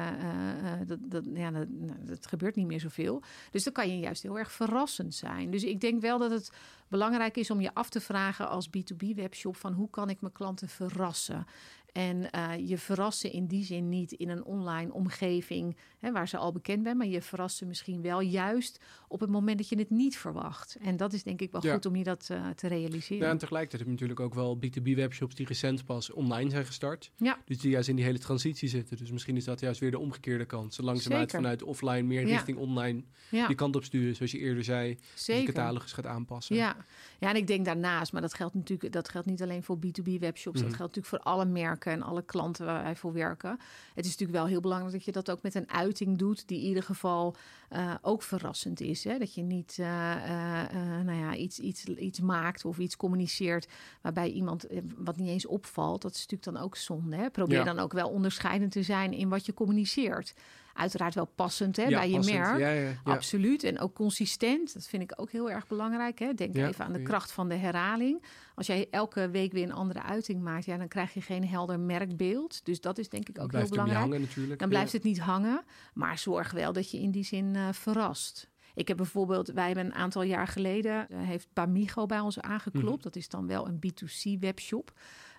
[0.86, 1.68] dat, dat, ja, dat,
[2.00, 3.22] dat, gebeurt niet meer zoveel.
[3.52, 5.52] Dus dan kan je juist heel erg verrassend zijn.
[5.52, 6.52] Dus ik denk wel dat het
[6.88, 10.34] belangrijk is om je af te vragen als B2B webshop van hoe kan ik mijn
[10.34, 11.46] klanten verrassen?
[11.94, 16.28] En uh, je verrast ze in die zin niet in een online omgeving hè, waar
[16.28, 19.70] ze al bekend zijn, maar je verrast ze misschien wel juist op het moment dat
[19.70, 20.78] je het niet verwacht.
[20.82, 21.74] En dat is denk ik wel Ja.
[21.74, 23.26] goed om je dat uh, te realiseren.
[23.26, 27.12] Ja, en tegelijkertijd heb je natuurlijk ook wel B2B-webshops die recent pas online zijn gestart.
[27.16, 27.38] Ja.
[27.46, 28.98] Dus die juist in die hele transitie zitten.
[28.98, 30.74] Dus misschien is dat juist weer de omgekeerde kant.
[30.74, 31.44] Ze langzaamuit Zeker.
[31.44, 32.34] vanuit offline meer Ja.
[32.36, 33.04] richting online
[33.48, 34.16] die kant op sturen.
[34.16, 35.54] Zoals je eerder zei, zeker.
[35.54, 36.56] catalogus gaat aanpassen.
[36.56, 36.76] Ja.
[37.20, 40.60] ja, en ik denk daarnaast, maar dat geldt natuurlijk dat geldt niet alleen voor B2B-webshops,
[40.60, 40.70] Mhm.
[40.70, 43.60] dat geldt natuurlijk voor alle merken en alle klanten waar wij voor werken.
[43.94, 46.60] Het is natuurlijk wel heel belangrijk dat je dat ook met een uiting doet, die
[46.62, 47.36] in ieder geval
[47.70, 49.04] eh, ook verrassend is.
[49.04, 49.18] Hè?
[49.18, 53.68] Dat je niet eh, eh, nou ja, iets, iets, iets maakt of iets communiceert
[54.02, 54.66] waarbij iemand
[54.96, 56.02] wat niet eens opvalt.
[56.02, 57.16] Dat is natuurlijk dan ook zonde.
[57.16, 57.30] Hè?
[57.30, 57.64] Probeer Ja.
[57.64, 60.34] dan ook wel onderscheidend te zijn in wat je communiceert.
[60.74, 62.38] Uiteraard wel passend hè, Ja, bij je passend.
[62.40, 62.60] merk.
[62.60, 63.12] Ja.
[63.14, 63.64] Absoluut.
[63.64, 64.74] En ook consistent.
[64.74, 66.20] Dat vind ik ook heel erg belangrijk.
[66.20, 66.34] Hè?
[66.34, 68.24] Denk even aan de kracht van de herhaling.
[68.56, 71.80] Als jij elke week weer een andere uiting maakt, ja, dan krijg je geen helder
[71.80, 72.66] merkbeeld.
[72.66, 74.00] Dus dat is denk ik ook heel belangrijk.
[74.00, 74.60] hangen natuurlijk.
[74.60, 75.64] Dan blijft het niet hangen.
[75.94, 78.52] Maar zorg wel dat je in die zin eh, verrast.
[78.76, 82.96] Ik heb bijvoorbeeld, wij hebben een aantal jaar geleden, eh, heeft Bamigo bij ons aangeklopt.
[82.96, 83.04] Mhm.
[83.04, 84.94] Dat is dan wel een B2C webshop.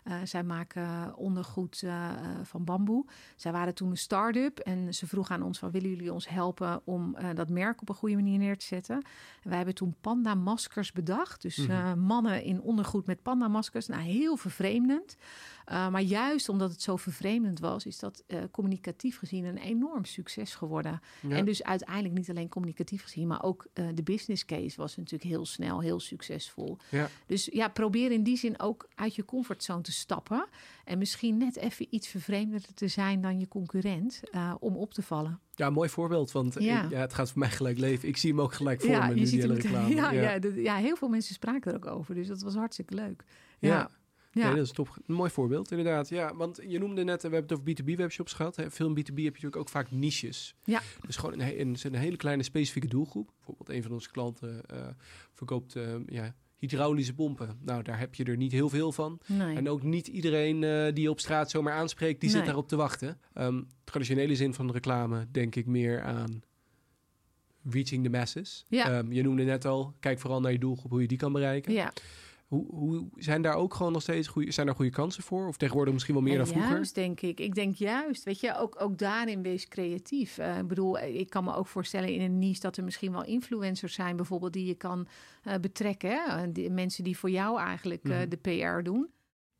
[0.04, 3.04] Eh, zij maken ondergoed eh, eh, van bamboe.
[3.36, 6.80] Zij waren toen een start-up en ze vroegen aan ons van willen jullie ons helpen
[6.84, 8.96] om dat merk op een goede manier neer te zetten.
[8.96, 11.42] En wij hebben toen panda maskers bedacht.
[11.42, 11.98] Dus Mhm.
[11.98, 13.86] mannen in ondergoed met panda maskers.
[13.86, 15.16] Nou, heel vervreemdend.
[15.66, 21.00] Maar juist omdat het zo vervreemdend was, is dat communicatief gezien een enorm succes geworden.
[21.20, 21.36] Ja.
[21.36, 25.46] En dus uiteindelijk niet alleen communicatief gezien, maar ook de business case was natuurlijk heel
[25.46, 26.76] snel, heel succesvol.
[26.90, 27.08] Ja.
[27.26, 30.46] Dus ja, probeer in die zin ook uit je comfortzone te stappen.
[30.84, 35.02] En misschien net even iets vervreemdender te zijn dan je concurrent uh, om op te
[35.02, 35.40] vallen.
[35.54, 36.84] Ja, mooi voorbeeld, want Ja.
[36.84, 38.08] ik- ja, het gaat voor mij gelijk leven.
[38.08, 39.94] Ik zie hem ook gelijk voor ja, me, nu die hele reclame.
[39.94, 40.38] Ja, ja.
[40.38, 43.24] dat- ja, heel veel mensen spraken er ook over, dus dat was hartstikke leuk.
[43.58, 43.90] Ja.
[44.32, 44.46] Ja.
[44.46, 44.96] Nee, dat is top.
[45.06, 46.08] Een mooi voorbeeld, inderdaad.
[46.08, 48.56] Ja, want je noemde net, eh, we hebben het over B2B-webshops gehad.
[48.56, 48.70] Hè.
[48.70, 50.54] Veel in B2B heb je natuurlijk ook vaak niches.
[50.64, 50.80] Ja.
[51.06, 53.30] Dus gewoon een, een, een hele kleine specifieke doelgroep.
[53.36, 54.86] Bijvoorbeeld een van onze klanten eh,
[55.32, 56.34] verkoopt eh, ja,
[56.70, 57.58] hydraulische pompen.
[57.64, 59.20] Nou, daar heb je er niet heel veel van.
[59.26, 59.56] Nee.
[59.56, 62.76] En ook niet iedereen eh, die je op straat zomaar aanspreekt, die zit daarop te
[62.76, 63.18] wachten.
[63.34, 66.42] Ehm, traditionele zin van reclame denk ik meer aan
[67.70, 68.64] reaching the masses.
[68.68, 68.90] Ja.
[68.90, 71.72] Ehm, je noemde net al, kijk vooral naar je doelgroep, hoe je die kan bereiken.
[71.72, 71.92] ja.
[72.44, 75.46] Hoe, hoe zijn daar ook gewoon nog steeds goede, zijn daar goede kansen voor?
[75.48, 76.72] Of tegenwoordig misschien wel meer dan En vroeger?
[76.72, 77.40] Juist, denk ik.
[77.40, 78.24] Ik denk juist.
[78.24, 80.38] Weet je, ook, ook daarin wees creatief.
[80.38, 83.24] Eh, ik bedoel, ik kan me ook voorstellen in een niche dat er misschien wel
[83.24, 85.06] influencers zijn, bijvoorbeeld, die je kan
[85.42, 86.10] eh, betrekken.
[86.10, 86.36] Hè?
[86.42, 88.28] En Die, mensen die voor jou eigenlijk eh, Mhm.
[88.28, 89.08] de PR doen.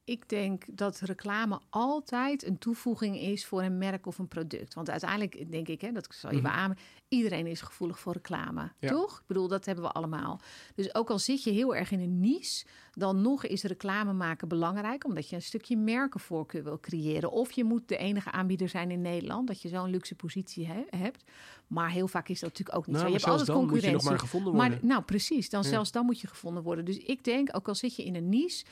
[0.06, 4.74] Ik denk dat reclame altijd een toevoeging is voor een merk of een product.
[4.74, 6.44] Want uiteindelijk denk ik, hè, dat zal je Mhm.
[6.46, 6.76] beamen,
[7.08, 8.72] iedereen is gevoelig voor reclame.
[8.78, 8.88] Ja.
[8.90, 9.18] Toch?
[9.18, 10.40] Ik bedoel, dat hebben we allemaal.
[10.74, 14.48] Dus ook al zit je heel erg in een niche, dan nog is reclame maken
[14.48, 17.30] belangrijk, omdat je een stukje merkenvoorkeur wil creëren.
[17.30, 20.98] Of je moet de enige aanbieder zijn in Nederland, dat je zo'n luxe positie he-
[20.98, 21.24] hebt.
[21.66, 23.12] Maar heel vaak is dat natuurlijk ook niet Nou, zo.
[23.14, 24.08] Je hebt altijd moet je nog concurrentie.
[24.10, 24.70] maar gevonden worden.
[24.70, 25.68] Maar nou precies, dan Ja.
[25.68, 26.84] zelfs dan moet je gevonden worden.
[26.84, 28.64] Dus ik denk, ook al zit je in een niche,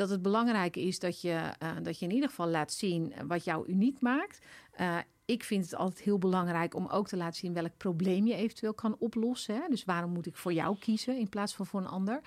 [0.00, 3.44] dat het belangrijk is dat je, eh, dat je in ieder geval laat zien wat
[3.44, 4.38] jou uniek maakt.
[4.72, 8.34] Eh, ik vind het altijd heel belangrijk om ook te laten zien welk probleem je
[8.34, 9.54] eventueel kan oplossen.
[9.54, 9.68] Hè?
[9.68, 12.20] Dus waarom moet ik voor jou kiezen in plaats van voor een ander?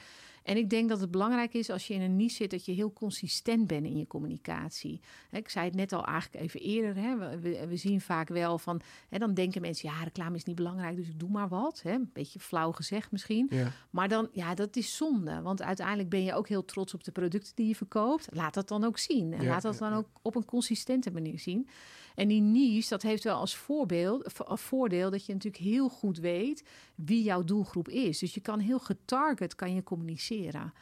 [0.43, 2.71] En ik denk dat het belangrijk is als je in een niche zit, dat je
[2.71, 5.01] heel consistent bent in je communicatie.
[5.31, 6.95] Ik zei het net al eigenlijk even eerder.
[6.95, 7.39] Hè?
[7.67, 11.07] We, zien vaak wel van, hè, dan denken mensen, ja, reclame is niet belangrijk, dus
[11.07, 11.81] ik doe maar wat.
[11.81, 11.91] Hè?
[11.91, 13.47] Een beetje flauw gezegd misschien.
[13.49, 13.71] Ja.
[13.89, 15.41] Maar dan, ja, dat is zonde.
[15.41, 18.27] Want uiteindelijk ben je ook heel trots op de producten die je verkoopt.
[18.31, 19.33] Laat dat dan ook zien.
[19.33, 21.67] En Ja, laat dat dan ook op een consistente manier zien.
[22.15, 26.63] En die niche, dat heeft wel als voorbeeld, voordeel dat je natuurlijk heel goed weet
[26.95, 28.19] wie jouw doelgroep is.
[28.19, 30.73] Dus je kan heel getarget kan je communiceren.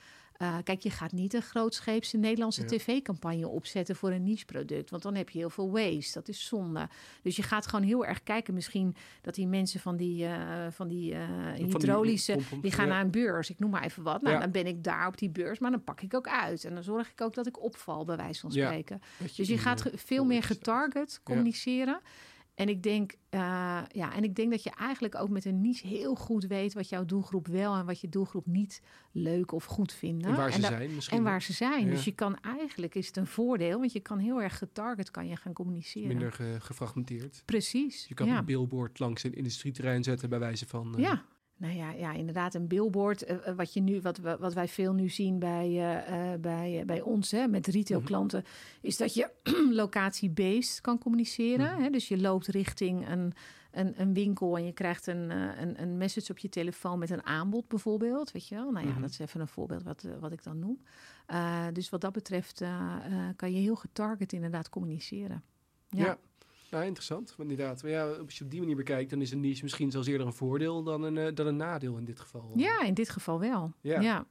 [0.42, 2.68] Eh, kijk, je gaat niet een grootscheepse Nederlandse Ja.
[2.68, 4.90] tv-campagne opzetten voor een niche-product.
[4.90, 6.14] Want dan heb je heel veel waste.
[6.14, 6.88] Dat is zonde.
[7.22, 8.54] Dus je gaat gewoon heel erg kijken.
[8.54, 11.22] Misschien dat die mensen van die, eh, van die eh,
[11.54, 12.38] hydraulische...
[12.62, 14.22] Die gaan naar een beurs, ik noem maar even wat.
[14.22, 14.42] Nou, Ja.
[14.42, 16.64] dan ben ik daar op die beurs, maar dan pak ik ook uit.
[16.66, 19.02] En dan zorg ik ook dat ik opval, bij wijze van spreken.
[19.36, 22.00] Dus je gaat veel meer getarget communiceren.
[22.62, 23.40] En ik, denk, eh,
[23.92, 26.90] ja, en ik denk dat je eigenlijk ook met een niche heel goed weet wat
[26.90, 30.30] jouw doelgroep wel en wat je doelgroep niet leuk of goed vinden.
[30.30, 31.18] En waar ze zijn misschien.
[31.18, 31.86] en waar ze zijn.
[31.86, 31.92] Ja.
[31.92, 35.28] Dus je kan eigenlijk, is het een voordeel, want je kan heel erg getarget kan
[35.28, 36.08] je gaan communiceren.
[36.08, 37.42] minder ge- gefragmenteerd.
[37.46, 38.06] Precies.
[38.08, 38.38] Je kan ja.
[38.38, 40.96] een billboard langs een industrieterrein zetten bij wijze van...
[40.96, 41.24] eh, Ja.
[41.62, 43.24] Nou ja, ja, inderdaad, een billboard.
[43.24, 45.68] eh, eh, wat, je nu, wat, wat wij veel nu zien bij,
[46.06, 48.44] eh, bij, bij ons, hè, met retailklanten,
[48.82, 49.30] is dat je
[49.82, 51.72] locatie-based kan communiceren.
[51.74, 51.82] Mhm.
[51.82, 51.90] Hè?
[51.90, 53.34] Dus je loopt richting een,
[53.72, 55.30] een, een winkel en je krijgt een,
[55.62, 58.72] een, een message op je telefoon met een aanbod bijvoorbeeld, weet je wel.
[58.72, 59.02] Nou ja, Mhm.
[59.02, 60.82] dat is even een voorbeeld wat, wat ik dan noem.
[61.74, 62.64] Dus wat dat betreft
[63.36, 65.44] kan je heel getarget inderdaad communiceren.
[65.90, 66.06] Ja.
[66.06, 66.18] Ja.
[66.72, 67.34] Nou, interessant.
[67.38, 69.92] Want inderdaad, maar ja, als je op die manier bekijkt, dan is een niche misschien
[69.92, 72.52] zelfs eerder een voordeel dan een, eh, dan een nadeel in dit geval.
[72.56, 73.74] Ja, in dit geval wel.
[73.82, 74.02] Ja.
[74.02, 74.28] Ja.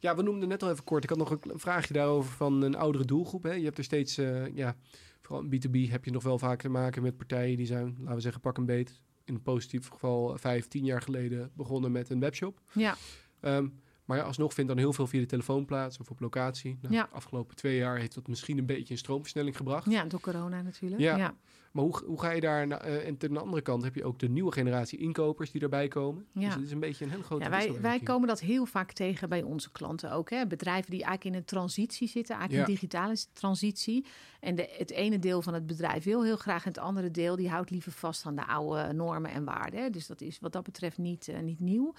[0.00, 1.02] Ja, we noemden net al even kort.
[1.02, 3.42] Ik had nog een vraagje daarover van een oudere doelgroep.
[3.42, 3.52] Hè.
[3.52, 4.76] Je hebt er steeds, eh, ja,
[5.20, 8.14] vooral in B2B heb je nog wel vaak te maken met partijen die zijn, laten
[8.14, 9.00] we zeggen, pak een beet.
[9.24, 12.60] In een positief geval vijf, tien jaar geleden begonnen met een webshop.
[12.72, 12.96] ja.
[13.40, 13.68] Ehm,
[14.08, 16.78] maar ja, alsnog vindt dan heel veel via de telefoon plaats of op locatie.
[16.82, 17.02] Nou, Ja.
[17.02, 19.90] De afgelopen twee jaar heeft dat misschien een beetje een stroomversnelling gebracht.
[19.90, 21.00] Ja, door corona natuurlijk.
[21.00, 21.16] Ja.
[21.16, 21.34] Ja.
[21.72, 22.66] Maar hoe, hoe ga je daar...
[22.66, 25.88] na- eh, en ten andere kant heb je ook de nieuwe generatie inkopers die erbij
[25.88, 26.26] komen.
[26.32, 26.40] Ja.
[26.44, 28.92] Dus het is een beetje een hele grote Ja, wij, wij komen dat heel vaak
[28.92, 30.30] tegen bij onze klanten ook.
[30.30, 30.46] Hè?
[30.46, 34.06] Bedrijven die eigenlijk in een transitie zitten, eigenlijk een digitale transitie.
[34.40, 37.36] En de, het ene deel van het bedrijf wil heel graag en het andere deel
[37.36, 39.80] die houdt liever vast aan de oude normen en waarden.
[39.82, 39.90] Hè?
[39.90, 41.94] Dus dat is wat dat betreft niet, eh, niet nieuw.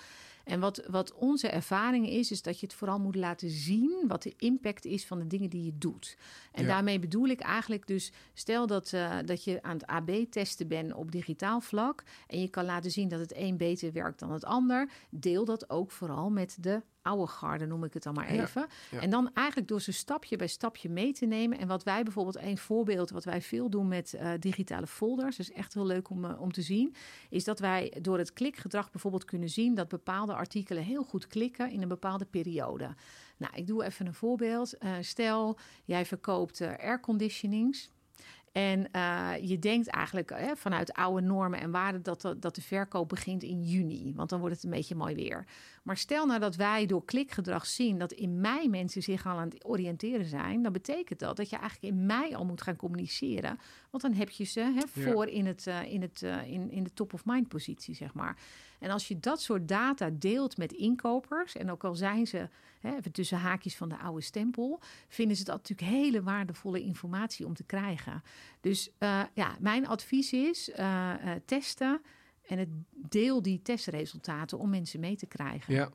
[0.50, 4.24] En wat, wat onze ervaring is, is dat je het vooral moet laten zien wat
[4.24, 6.18] de impact is van de dingen die je doet.
[6.52, 6.68] En Ja.
[6.70, 11.12] daarmee bedoel ik eigenlijk dus, stel dat, eh, dat je aan het AB-testen bent op
[11.12, 14.90] digitaal vlak en je kan laten zien dat het een beter werkt dan het ander,
[15.10, 18.68] deel dat ook vooral met de oude garde, noem ik het dan maar even.
[18.92, 19.00] ja.
[19.00, 21.58] En dan eigenlijk door ze stapje bij stapje mee te nemen.
[21.58, 25.52] En wat wij bijvoorbeeld, een voorbeeld wat wij veel doen met eh, digitale folders, is
[25.52, 26.96] echt heel leuk om, eh, om te zien,
[27.30, 31.72] is dat wij door het klikgedrag bijvoorbeeld kunnen zien dat bepaalde artikelen heel goed klikken
[31.72, 32.96] in een bepaalde periode.
[33.38, 34.78] Nou, ik doe even een voorbeeld.
[34.78, 37.90] Eh, stel, jij verkoopt airconditionings.
[38.60, 42.62] En eh, je denkt eigenlijk hè, vanuit oude normen en waarden dat, de- dat de
[42.62, 44.13] verkoop begint in juni.
[44.15, 45.45] Want dan wordt het een beetje mooi weer.
[45.84, 49.50] Maar stel nou dat wij door klikgedrag zien dat in mei mensen zich al aan
[49.50, 50.62] het oriënteren zijn.
[50.63, 53.60] Dan betekent dat dat je eigenlijk in mei al moet gaan communiceren.
[53.89, 55.12] Want dan heb je ze hè, Ja.
[55.12, 58.38] voor in, het, eh, in, het, eh, in, in de top-of-mind positie, zeg maar.
[58.80, 62.96] En als je dat soort data deelt met inkopers, en ook al zijn ze hè,
[62.96, 67.54] even tussen haakjes van de oude stempel, vinden ze dat natuurlijk hele waardevolle informatie om
[67.54, 68.24] te krijgen.
[68.62, 72.02] Dus eh, ja, mijn advies is eh, eh, testen
[72.48, 75.74] en het deel die testresultaten om mensen mee te krijgen.
[75.74, 75.89] Ja.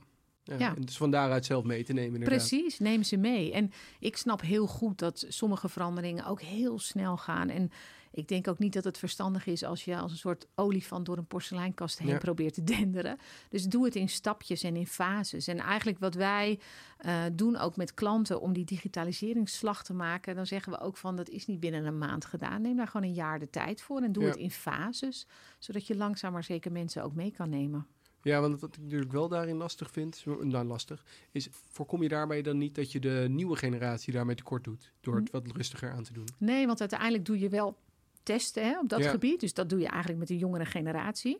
[0.59, 2.39] Ja, dus van daaruit zelf mee te nemen inderdaad.
[2.49, 3.53] Precies, neem ze mee.
[3.53, 7.49] En ik snap heel goed dat sommige veranderingen ook heel snel gaan.
[7.49, 7.71] En
[8.11, 11.17] ik denk ook niet dat het verstandig is als je als een soort olifant door
[11.19, 12.19] een porseleinkast heen Ja.
[12.19, 13.19] probeert te denderen.
[13.49, 15.47] Dus doe het in stapjes en in fases.
[15.47, 16.59] En eigenlijk wat wij
[16.99, 21.17] eh, doen ook met klanten om die digitaliseringsslag te maken, dan zeggen we ook van
[21.17, 22.63] dat is niet binnen een maand gedaan.
[22.63, 24.29] Neem daar gewoon een jaar de tijd voor en doe Ja.
[24.29, 25.27] het in fases,
[25.59, 27.87] zodat je langzaam maar zeker mensen ook mee kan nemen.
[28.25, 32.43] Ja, want wat ik natuurlijk wel daarin lastig vind, nou lastig, is voorkom je daarbij
[32.43, 35.21] dan niet dat je de nieuwe generatie daarmee tekort doet, door Hm.
[35.21, 36.29] het wat rustiger aan te doen.
[36.39, 37.77] Nee, want uiteindelijk doe je wel
[38.23, 39.11] testen hè, op dat Ja.
[39.11, 39.41] gebied.
[39.41, 41.39] Dus dat doe je eigenlijk met de jongere generatie.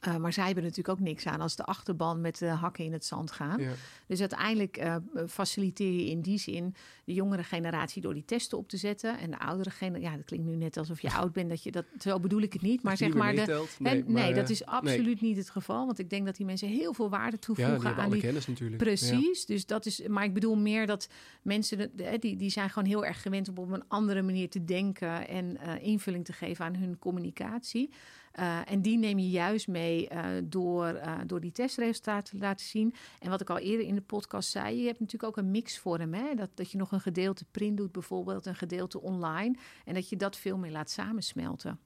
[0.00, 2.92] Eh, maar zij hebben natuurlijk ook niks aan als de achterban met de hakken in
[2.92, 3.60] het zand gaan.
[3.60, 3.72] Ja.
[4.06, 4.96] Dus uiteindelijk eh,
[5.28, 6.74] faciliteer je in die zin
[7.04, 9.18] de jongere generatie door die testen op te zetten.
[9.18, 11.70] En de oudere generatie, ja, dat klinkt nu net alsof je oud bent, dat je
[11.70, 12.82] dat, zo bedoel ik het niet.
[12.82, 15.86] Maar Dat zeg maar, de, nee, nee, maar, dat eh, is absoluut niet het geval.
[15.86, 18.46] Want ik denk dat die mensen heel veel waarde Ja, die toevoegen aan die kennis
[18.46, 18.82] natuurlijk.
[18.82, 20.06] Precies, dus dat is.
[20.06, 21.08] Maar ik bedoel meer dat
[21.42, 25.28] mensen die, die zijn gewoon heel erg gewend om op een andere manier te denken
[25.28, 27.90] en invulling te geven aan hun communicatie.
[28.32, 32.66] Eh, en die neem je juist mee eh, door, eh, door die testresultaten te laten
[32.66, 32.94] zien.
[33.20, 36.14] En wat ik al eerder in de podcast zei, je hebt natuurlijk ook een mixvorm.
[36.14, 36.34] Hè?
[36.34, 39.56] Dat, dat je nog een gedeelte print doet, bijvoorbeeld een gedeelte online.
[39.84, 41.78] En dat je dat veel meer laat samensmelten.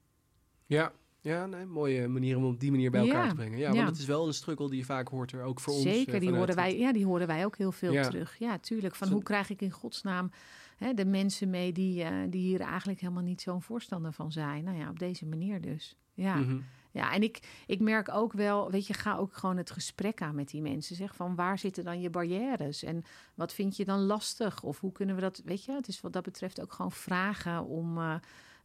[0.65, 3.57] Ja, ja nee, mooie manier om op die manier bij elkaar Ja, te brengen.
[3.57, 3.75] Ja, ja.
[3.75, 5.83] want het is wel een struggle die je vaak hoort er ook voor ons.
[5.83, 8.03] Zeker, die, horen wij, ja, die horen wij ook heel veel Ja.
[8.03, 8.35] terug.
[8.39, 8.95] Ja, tuurlijk.
[8.95, 10.31] Van Zo- hoe krijg ik in godsnaam
[10.77, 14.63] hè, de mensen mee die, eh, die hier eigenlijk helemaal niet zo'n voorstander van zijn?
[14.63, 15.95] Nou ja, op deze manier dus.
[16.13, 16.57] Ja, Mhm.
[16.91, 20.35] ja en ik, ik merk ook wel, weet je, ga ook gewoon het gesprek aan
[20.35, 20.95] met die mensen.
[20.95, 23.03] Zeg van waar zitten dan je barrières en
[23.35, 24.63] wat vind je dan lastig?
[24.63, 27.65] Of hoe kunnen we dat, weet je, het is wat dat betreft ook gewoon vragen
[27.65, 27.97] om.
[27.97, 28.15] eh,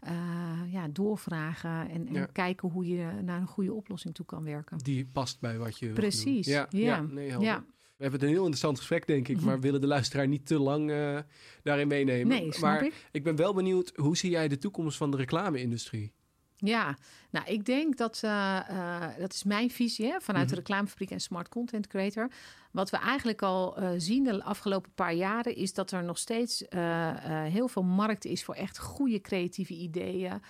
[0.01, 2.27] eh, ja, doorvragen en, en Ja.
[2.27, 4.79] kijken hoe je naar een goede oplossing toe kan werken.
[4.79, 6.47] Die past bij wat je wil Precies.
[6.47, 6.81] Ja, ja.
[6.81, 7.01] ja.
[7.01, 7.39] nee.
[7.41, 7.65] Ja.
[8.03, 10.59] We hebben het een heel interessant gesprek, denk ik, maar willen de luisteraar niet te
[10.59, 11.19] lang eh,
[11.63, 12.27] daarin meenemen.
[12.27, 12.95] Nee, snap maar ik.
[13.13, 16.13] ik ben wel benieuwd, hoe zie jij de toekomst van de reclame-industrie?
[16.57, 16.99] Ja,
[17.33, 20.65] nou, ik denk dat, eh, eh, dat is mijn visie hè, vanuit de Mhm.
[20.65, 22.31] reclamefabriek en smart content creator.
[22.73, 26.65] wat we eigenlijk al uh, zien de afgelopen paar jaren, is dat er nog steeds
[27.49, 30.43] heel veel markt is voor echt goede creatieve ideeën,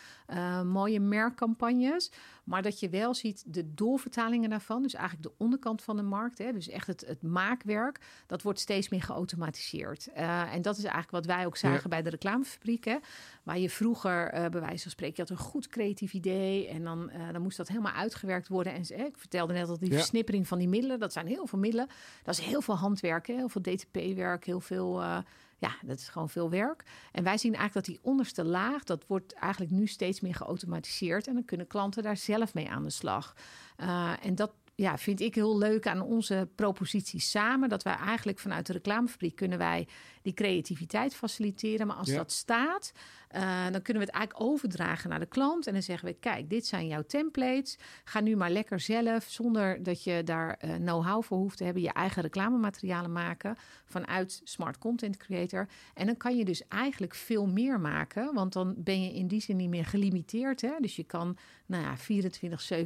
[0.64, 2.10] mooie merkcampagnes.
[2.44, 6.38] Maar dat je wel ziet de doorvertalingen daarvan, dus eigenlijk de onderkant van de markt,
[6.38, 10.12] hè, dus echt het, het maakwerk, dat wordt steeds meer geautomatiseerd.
[10.52, 13.00] en dat is eigenlijk wat wij ook zagen bij de reclamefabrieken,
[13.42, 17.10] waar je vroeger, bij wijze van spreken, je had een goed creatief idee en dan,
[17.32, 18.72] dan moest dat helemaal uitgewerkt worden.
[18.72, 21.88] En ik vertelde net dat die versnippering van die middelen, dat zijn heel veel middelen.
[22.22, 25.00] Dat is heel veel handwerk, heel veel DTP-werk, heel veel.
[25.00, 25.18] Uh,
[25.58, 26.84] ja, dat is gewoon veel werk.
[27.12, 31.26] En wij zien eigenlijk dat die onderste laag, dat wordt eigenlijk nu steeds meer geautomatiseerd.
[31.26, 33.36] En dan kunnen klanten daar zelf mee aan de slag.
[33.80, 37.68] Uh, en dat ja, vind ik heel leuk aan onze propositie samen.
[37.68, 39.88] Dat wij eigenlijk vanuit de reclamefabriek kunnen wij
[40.22, 41.86] die creativiteit faciliteren.
[41.86, 42.92] Maar als dat staat,
[43.34, 45.66] uh, dan kunnen we het eigenlijk overdragen naar de klant.
[45.66, 47.78] En dan zeggen we: kijk, dit zijn jouw templates.
[48.04, 51.82] Ga nu maar lekker zelf, zonder dat je daar uh, know-how voor hoeft te hebben,
[51.82, 55.68] je eigen reclamematerialen maken vanuit Smart Content Creator.
[55.94, 58.34] En dan kan je dus eigenlijk veel meer maken.
[58.34, 60.60] Want dan ben je in die zin niet meer gelimiteerd.
[60.60, 60.72] Hè?
[60.80, 61.96] Dus je kan nou ja,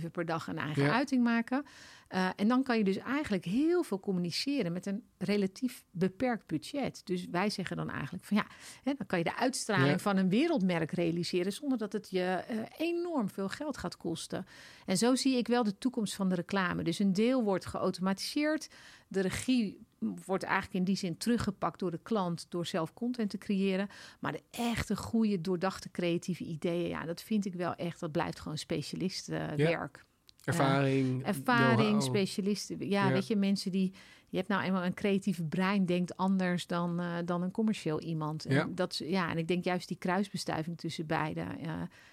[0.02, 1.64] 24-7 per dag een eigen uiting maken.
[2.08, 7.00] Uh, en dan kan je dus eigenlijk heel veel communiceren met een relatief beperkt budget.
[7.04, 8.46] Dus wij zeggen dan eigenlijk van ja,
[8.82, 12.62] hè, dan kan je de uitstraling van een wereldmerk realiseren zonder dat het je uh,
[12.76, 14.46] enorm veel geld gaat kosten.
[14.84, 16.82] En zo zie ik wel de toekomst van de reclame.
[16.82, 18.68] Dus een deel wordt geautomatiseerd.
[19.08, 19.86] De regie
[20.24, 23.88] wordt eigenlijk in die zin teruggepakt door de klant door zelf content te creëren.
[24.20, 28.40] Maar de echte goede, doordachte creatieve ideeën, ja, dat vind ik wel echt, dat blijft
[28.40, 30.05] gewoon specialistenwerk.
[30.46, 31.24] Ervaring.
[31.24, 32.88] ervaring, specialisten.
[32.88, 33.92] Ja, weet je, mensen die.
[34.28, 38.44] Je hebt nou eenmaal een creatieve brein, denkt anders dan, uh, dan een commercieel iemand.
[38.44, 38.68] En ja.
[38.70, 41.72] Dat, ja, en ik denk juist die kruisbestuiving tussen beide uh,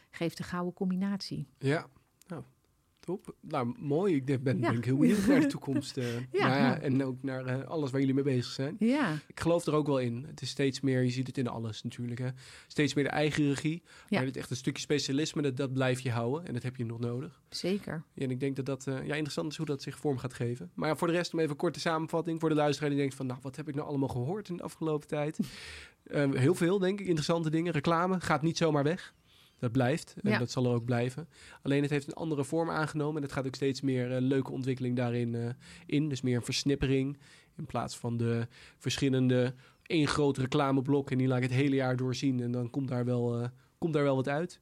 [0.10, 1.48] geeft een gouden combinatie.
[1.58, 1.88] Ja,
[3.06, 3.36] Top.
[3.39, 4.16] Nou, mooi.
[4.16, 5.98] Ik ben, ben ik heel benieuwd naar de toekomst.
[5.98, 8.76] Uh, ja, nou ja, en ook naar uh, alles waar jullie mee bezig zijn.
[8.80, 9.13] Ja.
[9.28, 10.26] Ik geloof er ook wel in.
[10.28, 12.20] Het is steeds meer, je ziet het in alles natuurlijk.
[12.20, 12.28] Hè.
[12.68, 13.84] Steeds meer de eigen regie.
[14.10, 16.48] Maar het echt een stukje specialisme, dat, dat blijf je houden.
[16.48, 17.42] En dat heb je nog nodig.
[17.50, 18.04] Zeker.
[18.13, 20.34] Ja, en ik denk dat dat uh, ja, interessant is hoe dat zich vorm gaat
[20.34, 20.72] geven.
[20.74, 23.26] Maar voor de rest, om even een korte samenvatting voor de luisteraar die denkt van...
[23.26, 25.39] nou, wat heb ik nou allemaal gehoord in de afgelopen tijd?
[26.44, 27.06] heel veel, denk ik.
[27.06, 27.74] Interessante dingen.
[27.74, 29.13] Reclame gaat niet zomaar weg.
[29.60, 31.28] Dat blijft en dat zal er ook blijven.
[31.62, 33.16] Alleen het heeft een andere vorm aangenomen.
[33.16, 35.50] En het gaat ook steeds meer uh, leuke ontwikkeling daarin uh,
[35.86, 36.10] in.
[36.10, 37.18] Dus meer een versnippering.
[37.56, 41.12] In plaats van de verschillende één groot reclameblok.
[41.12, 42.39] En die laat ik het hele jaar doorzien.
[42.42, 44.60] En dan komt daar wel, uh, komt daar wel wat uit.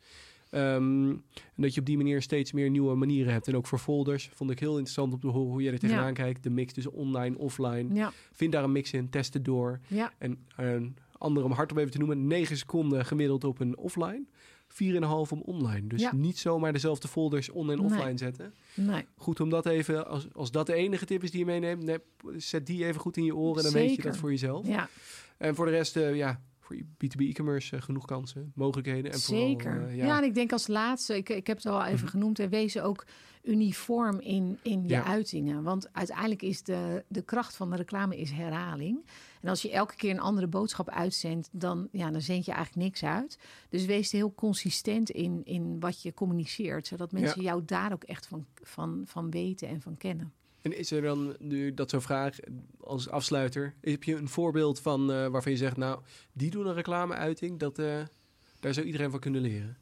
[0.51, 3.47] Um, en dat je op die manier steeds meer nieuwe manieren hebt.
[3.47, 6.07] En ook voor folders vond ik heel interessant om te horen hoe jij er tegenaan
[6.07, 6.11] ja.
[6.11, 6.43] kijkt.
[6.43, 7.93] De mix tussen online, offline.
[7.93, 8.11] Ja.
[8.31, 9.79] Vind daar een mix in, test het door.
[10.17, 14.27] En een andere om hard om even te noemen, 9 seconden gemiddeld op een offline.
[14.71, 15.87] 4,5 om online.
[15.87, 16.15] Dus ja.
[16.15, 18.17] niet zomaar dezelfde folders on- en offline nee.
[18.17, 18.53] zetten.
[18.73, 19.05] Nee.
[19.17, 21.97] Goed om dat even, als, als dat de enige tip is die je meeneemt, nee,
[22.37, 23.87] zet die even goed in je oren en dan Zeker.
[23.87, 24.67] weet je dat voor jezelf.
[24.67, 24.89] Ja.
[25.37, 29.11] En voor de rest, uh, ja, voor B2B e-commerce uh, genoeg kansen, mogelijkheden.
[29.11, 29.71] En Zeker.
[29.71, 30.05] Vooral, uh, ja.
[30.05, 30.17] ja.
[30.17, 33.05] en ik denk als laatste, ik, ik heb het al even genoemd, en wees ook
[33.43, 35.03] uniform in, in je Ja.
[35.03, 35.63] uitingen.
[35.63, 39.05] Want uiteindelijk is de, de kracht van de reclame is herhaling.
[39.41, 42.85] En als je elke keer een andere boodschap uitzendt, dan, ja, dan zend je eigenlijk
[42.85, 43.39] niks uit.
[43.69, 48.27] Dus wees heel consistent in, in wat je communiceert, zodat mensen jou daar ook echt
[48.27, 50.33] van, van, van weten en van kennen.
[50.61, 52.37] En is er dan, nu dat zo vraag,
[52.79, 55.99] als afsluiter, heb je een voorbeeld van uh, waarvan je zegt, nou,
[56.33, 57.99] die doen een reclameuiting, dat, uh,
[58.59, 59.77] daar zou iedereen van kunnen leren?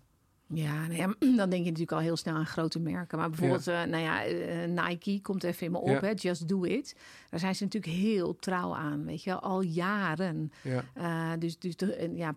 [0.54, 3.18] Ja, nou ja, dan denk je natuurlijk al heel snel aan grote merken.
[3.18, 3.86] Maar bijvoorbeeld, ja.
[3.86, 6.00] uh, nou ja, uh, Nike komt even in me op, Ja.
[6.00, 6.96] hè, Just Do It.
[7.30, 10.52] Daar zijn ze natuurlijk heel trouw aan, weet je, wel, al jaren.
[10.64, 10.84] Ja.
[10.98, 12.36] Uh, dus dus de, ja,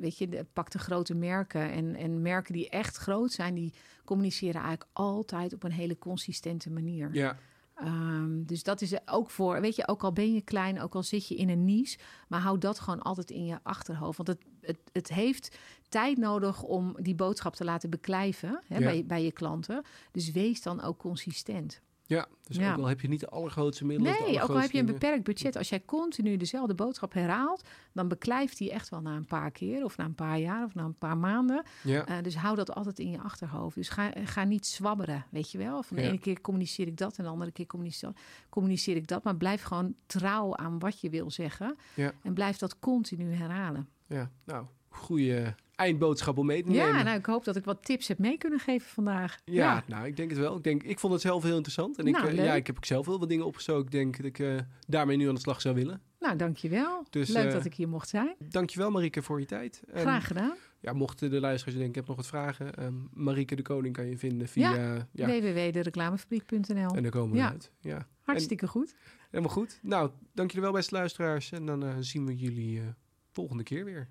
[0.00, 1.70] weet je, de, pak de grote merken.
[1.70, 3.72] En, en merken die echt groot zijn, die
[4.04, 7.08] communiceren eigenlijk altijd op een hele consistente manier.
[7.12, 7.38] Ja,
[7.84, 11.02] Um, dus dat is ook voor, weet je, ook al ben je klein, ook al
[11.02, 14.16] zit je in een niche, maar hou dat gewoon altijd in je achterhoofd.
[14.16, 15.56] Want het, het, het heeft
[15.88, 18.84] tijd nodig om die boodschap te laten beklijven hè, Ja.
[18.84, 19.82] bij, bij je klanten.
[20.12, 21.80] Dus wees dan ook consistent.
[22.16, 22.26] Ja.
[22.46, 22.72] dus Ja.
[22.72, 24.12] ook al heb je niet de allergrootste middelen.
[24.20, 28.08] Nee, ook al heb je een beperkt budget, als jij continu dezelfde boodschap herhaalt, dan
[28.08, 30.84] beklijft die echt wel na een paar keer, of na een paar jaar, of na
[30.84, 31.62] een paar maanden.
[31.82, 32.08] Ja.
[32.08, 33.74] Uh, dus hou dat altijd in je achterhoofd.
[33.76, 35.82] Dus ga, ga niet zwabberen, weet je wel.
[35.82, 36.08] Van de Ja.
[36.08, 38.12] ene keer communiceer ik dat en de andere keer communiceer,
[38.48, 39.24] communiceer ik dat.
[39.24, 41.76] Maar blijf gewoon trouw aan wat je wil zeggen.
[42.22, 43.88] En blijf dat continu herhalen.
[44.06, 46.86] ja, nou, goede eindboodschap om mee te nemen.
[46.86, 49.38] Ja, nou, ik hoop dat ik wat tips heb mee kunnen geven vandaag.
[49.44, 50.56] Ja, nou, ik denk het wel.
[50.56, 51.98] Ik, denk, ik vond het zelf heel interessant.
[51.98, 52.44] En ik, Nou, eh, leuk.
[52.44, 53.84] ja, ik heb ook zelf heel wat dingen opgezocht.
[53.84, 54.54] Ik denk dat ik eh,
[54.86, 56.02] daarmee nu aan de slag zou willen.
[56.20, 57.04] Nou, dankjewel.
[57.10, 58.34] Dus, Leuk eh, dat ik hier mocht zijn.
[58.38, 59.82] Dankjewel Marike voor je tijd.
[59.92, 60.54] En, Graag gedaan.
[60.80, 62.74] Ja, mochten de luisteraars denken, ik heb nog wat vragen.
[62.74, 64.74] ehm Marike de Koning kan je vinden via...
[64.74, 66.94] Ja, ja www.dereclamefabriek.nl.
[66.94, 67.50] en daar komen we Ja.
[67.50, 67.70] uit.
[67.80, 68.94] Ja, Hartstikke goed.
[69.30, 69.78] helemaal goed.
[69.82, 71.52] Nou, dank jullie wel beste luisteraars.
[71.52, 72.82] En dan zien we jullie
[73.30, 74.08] volgende keer weer.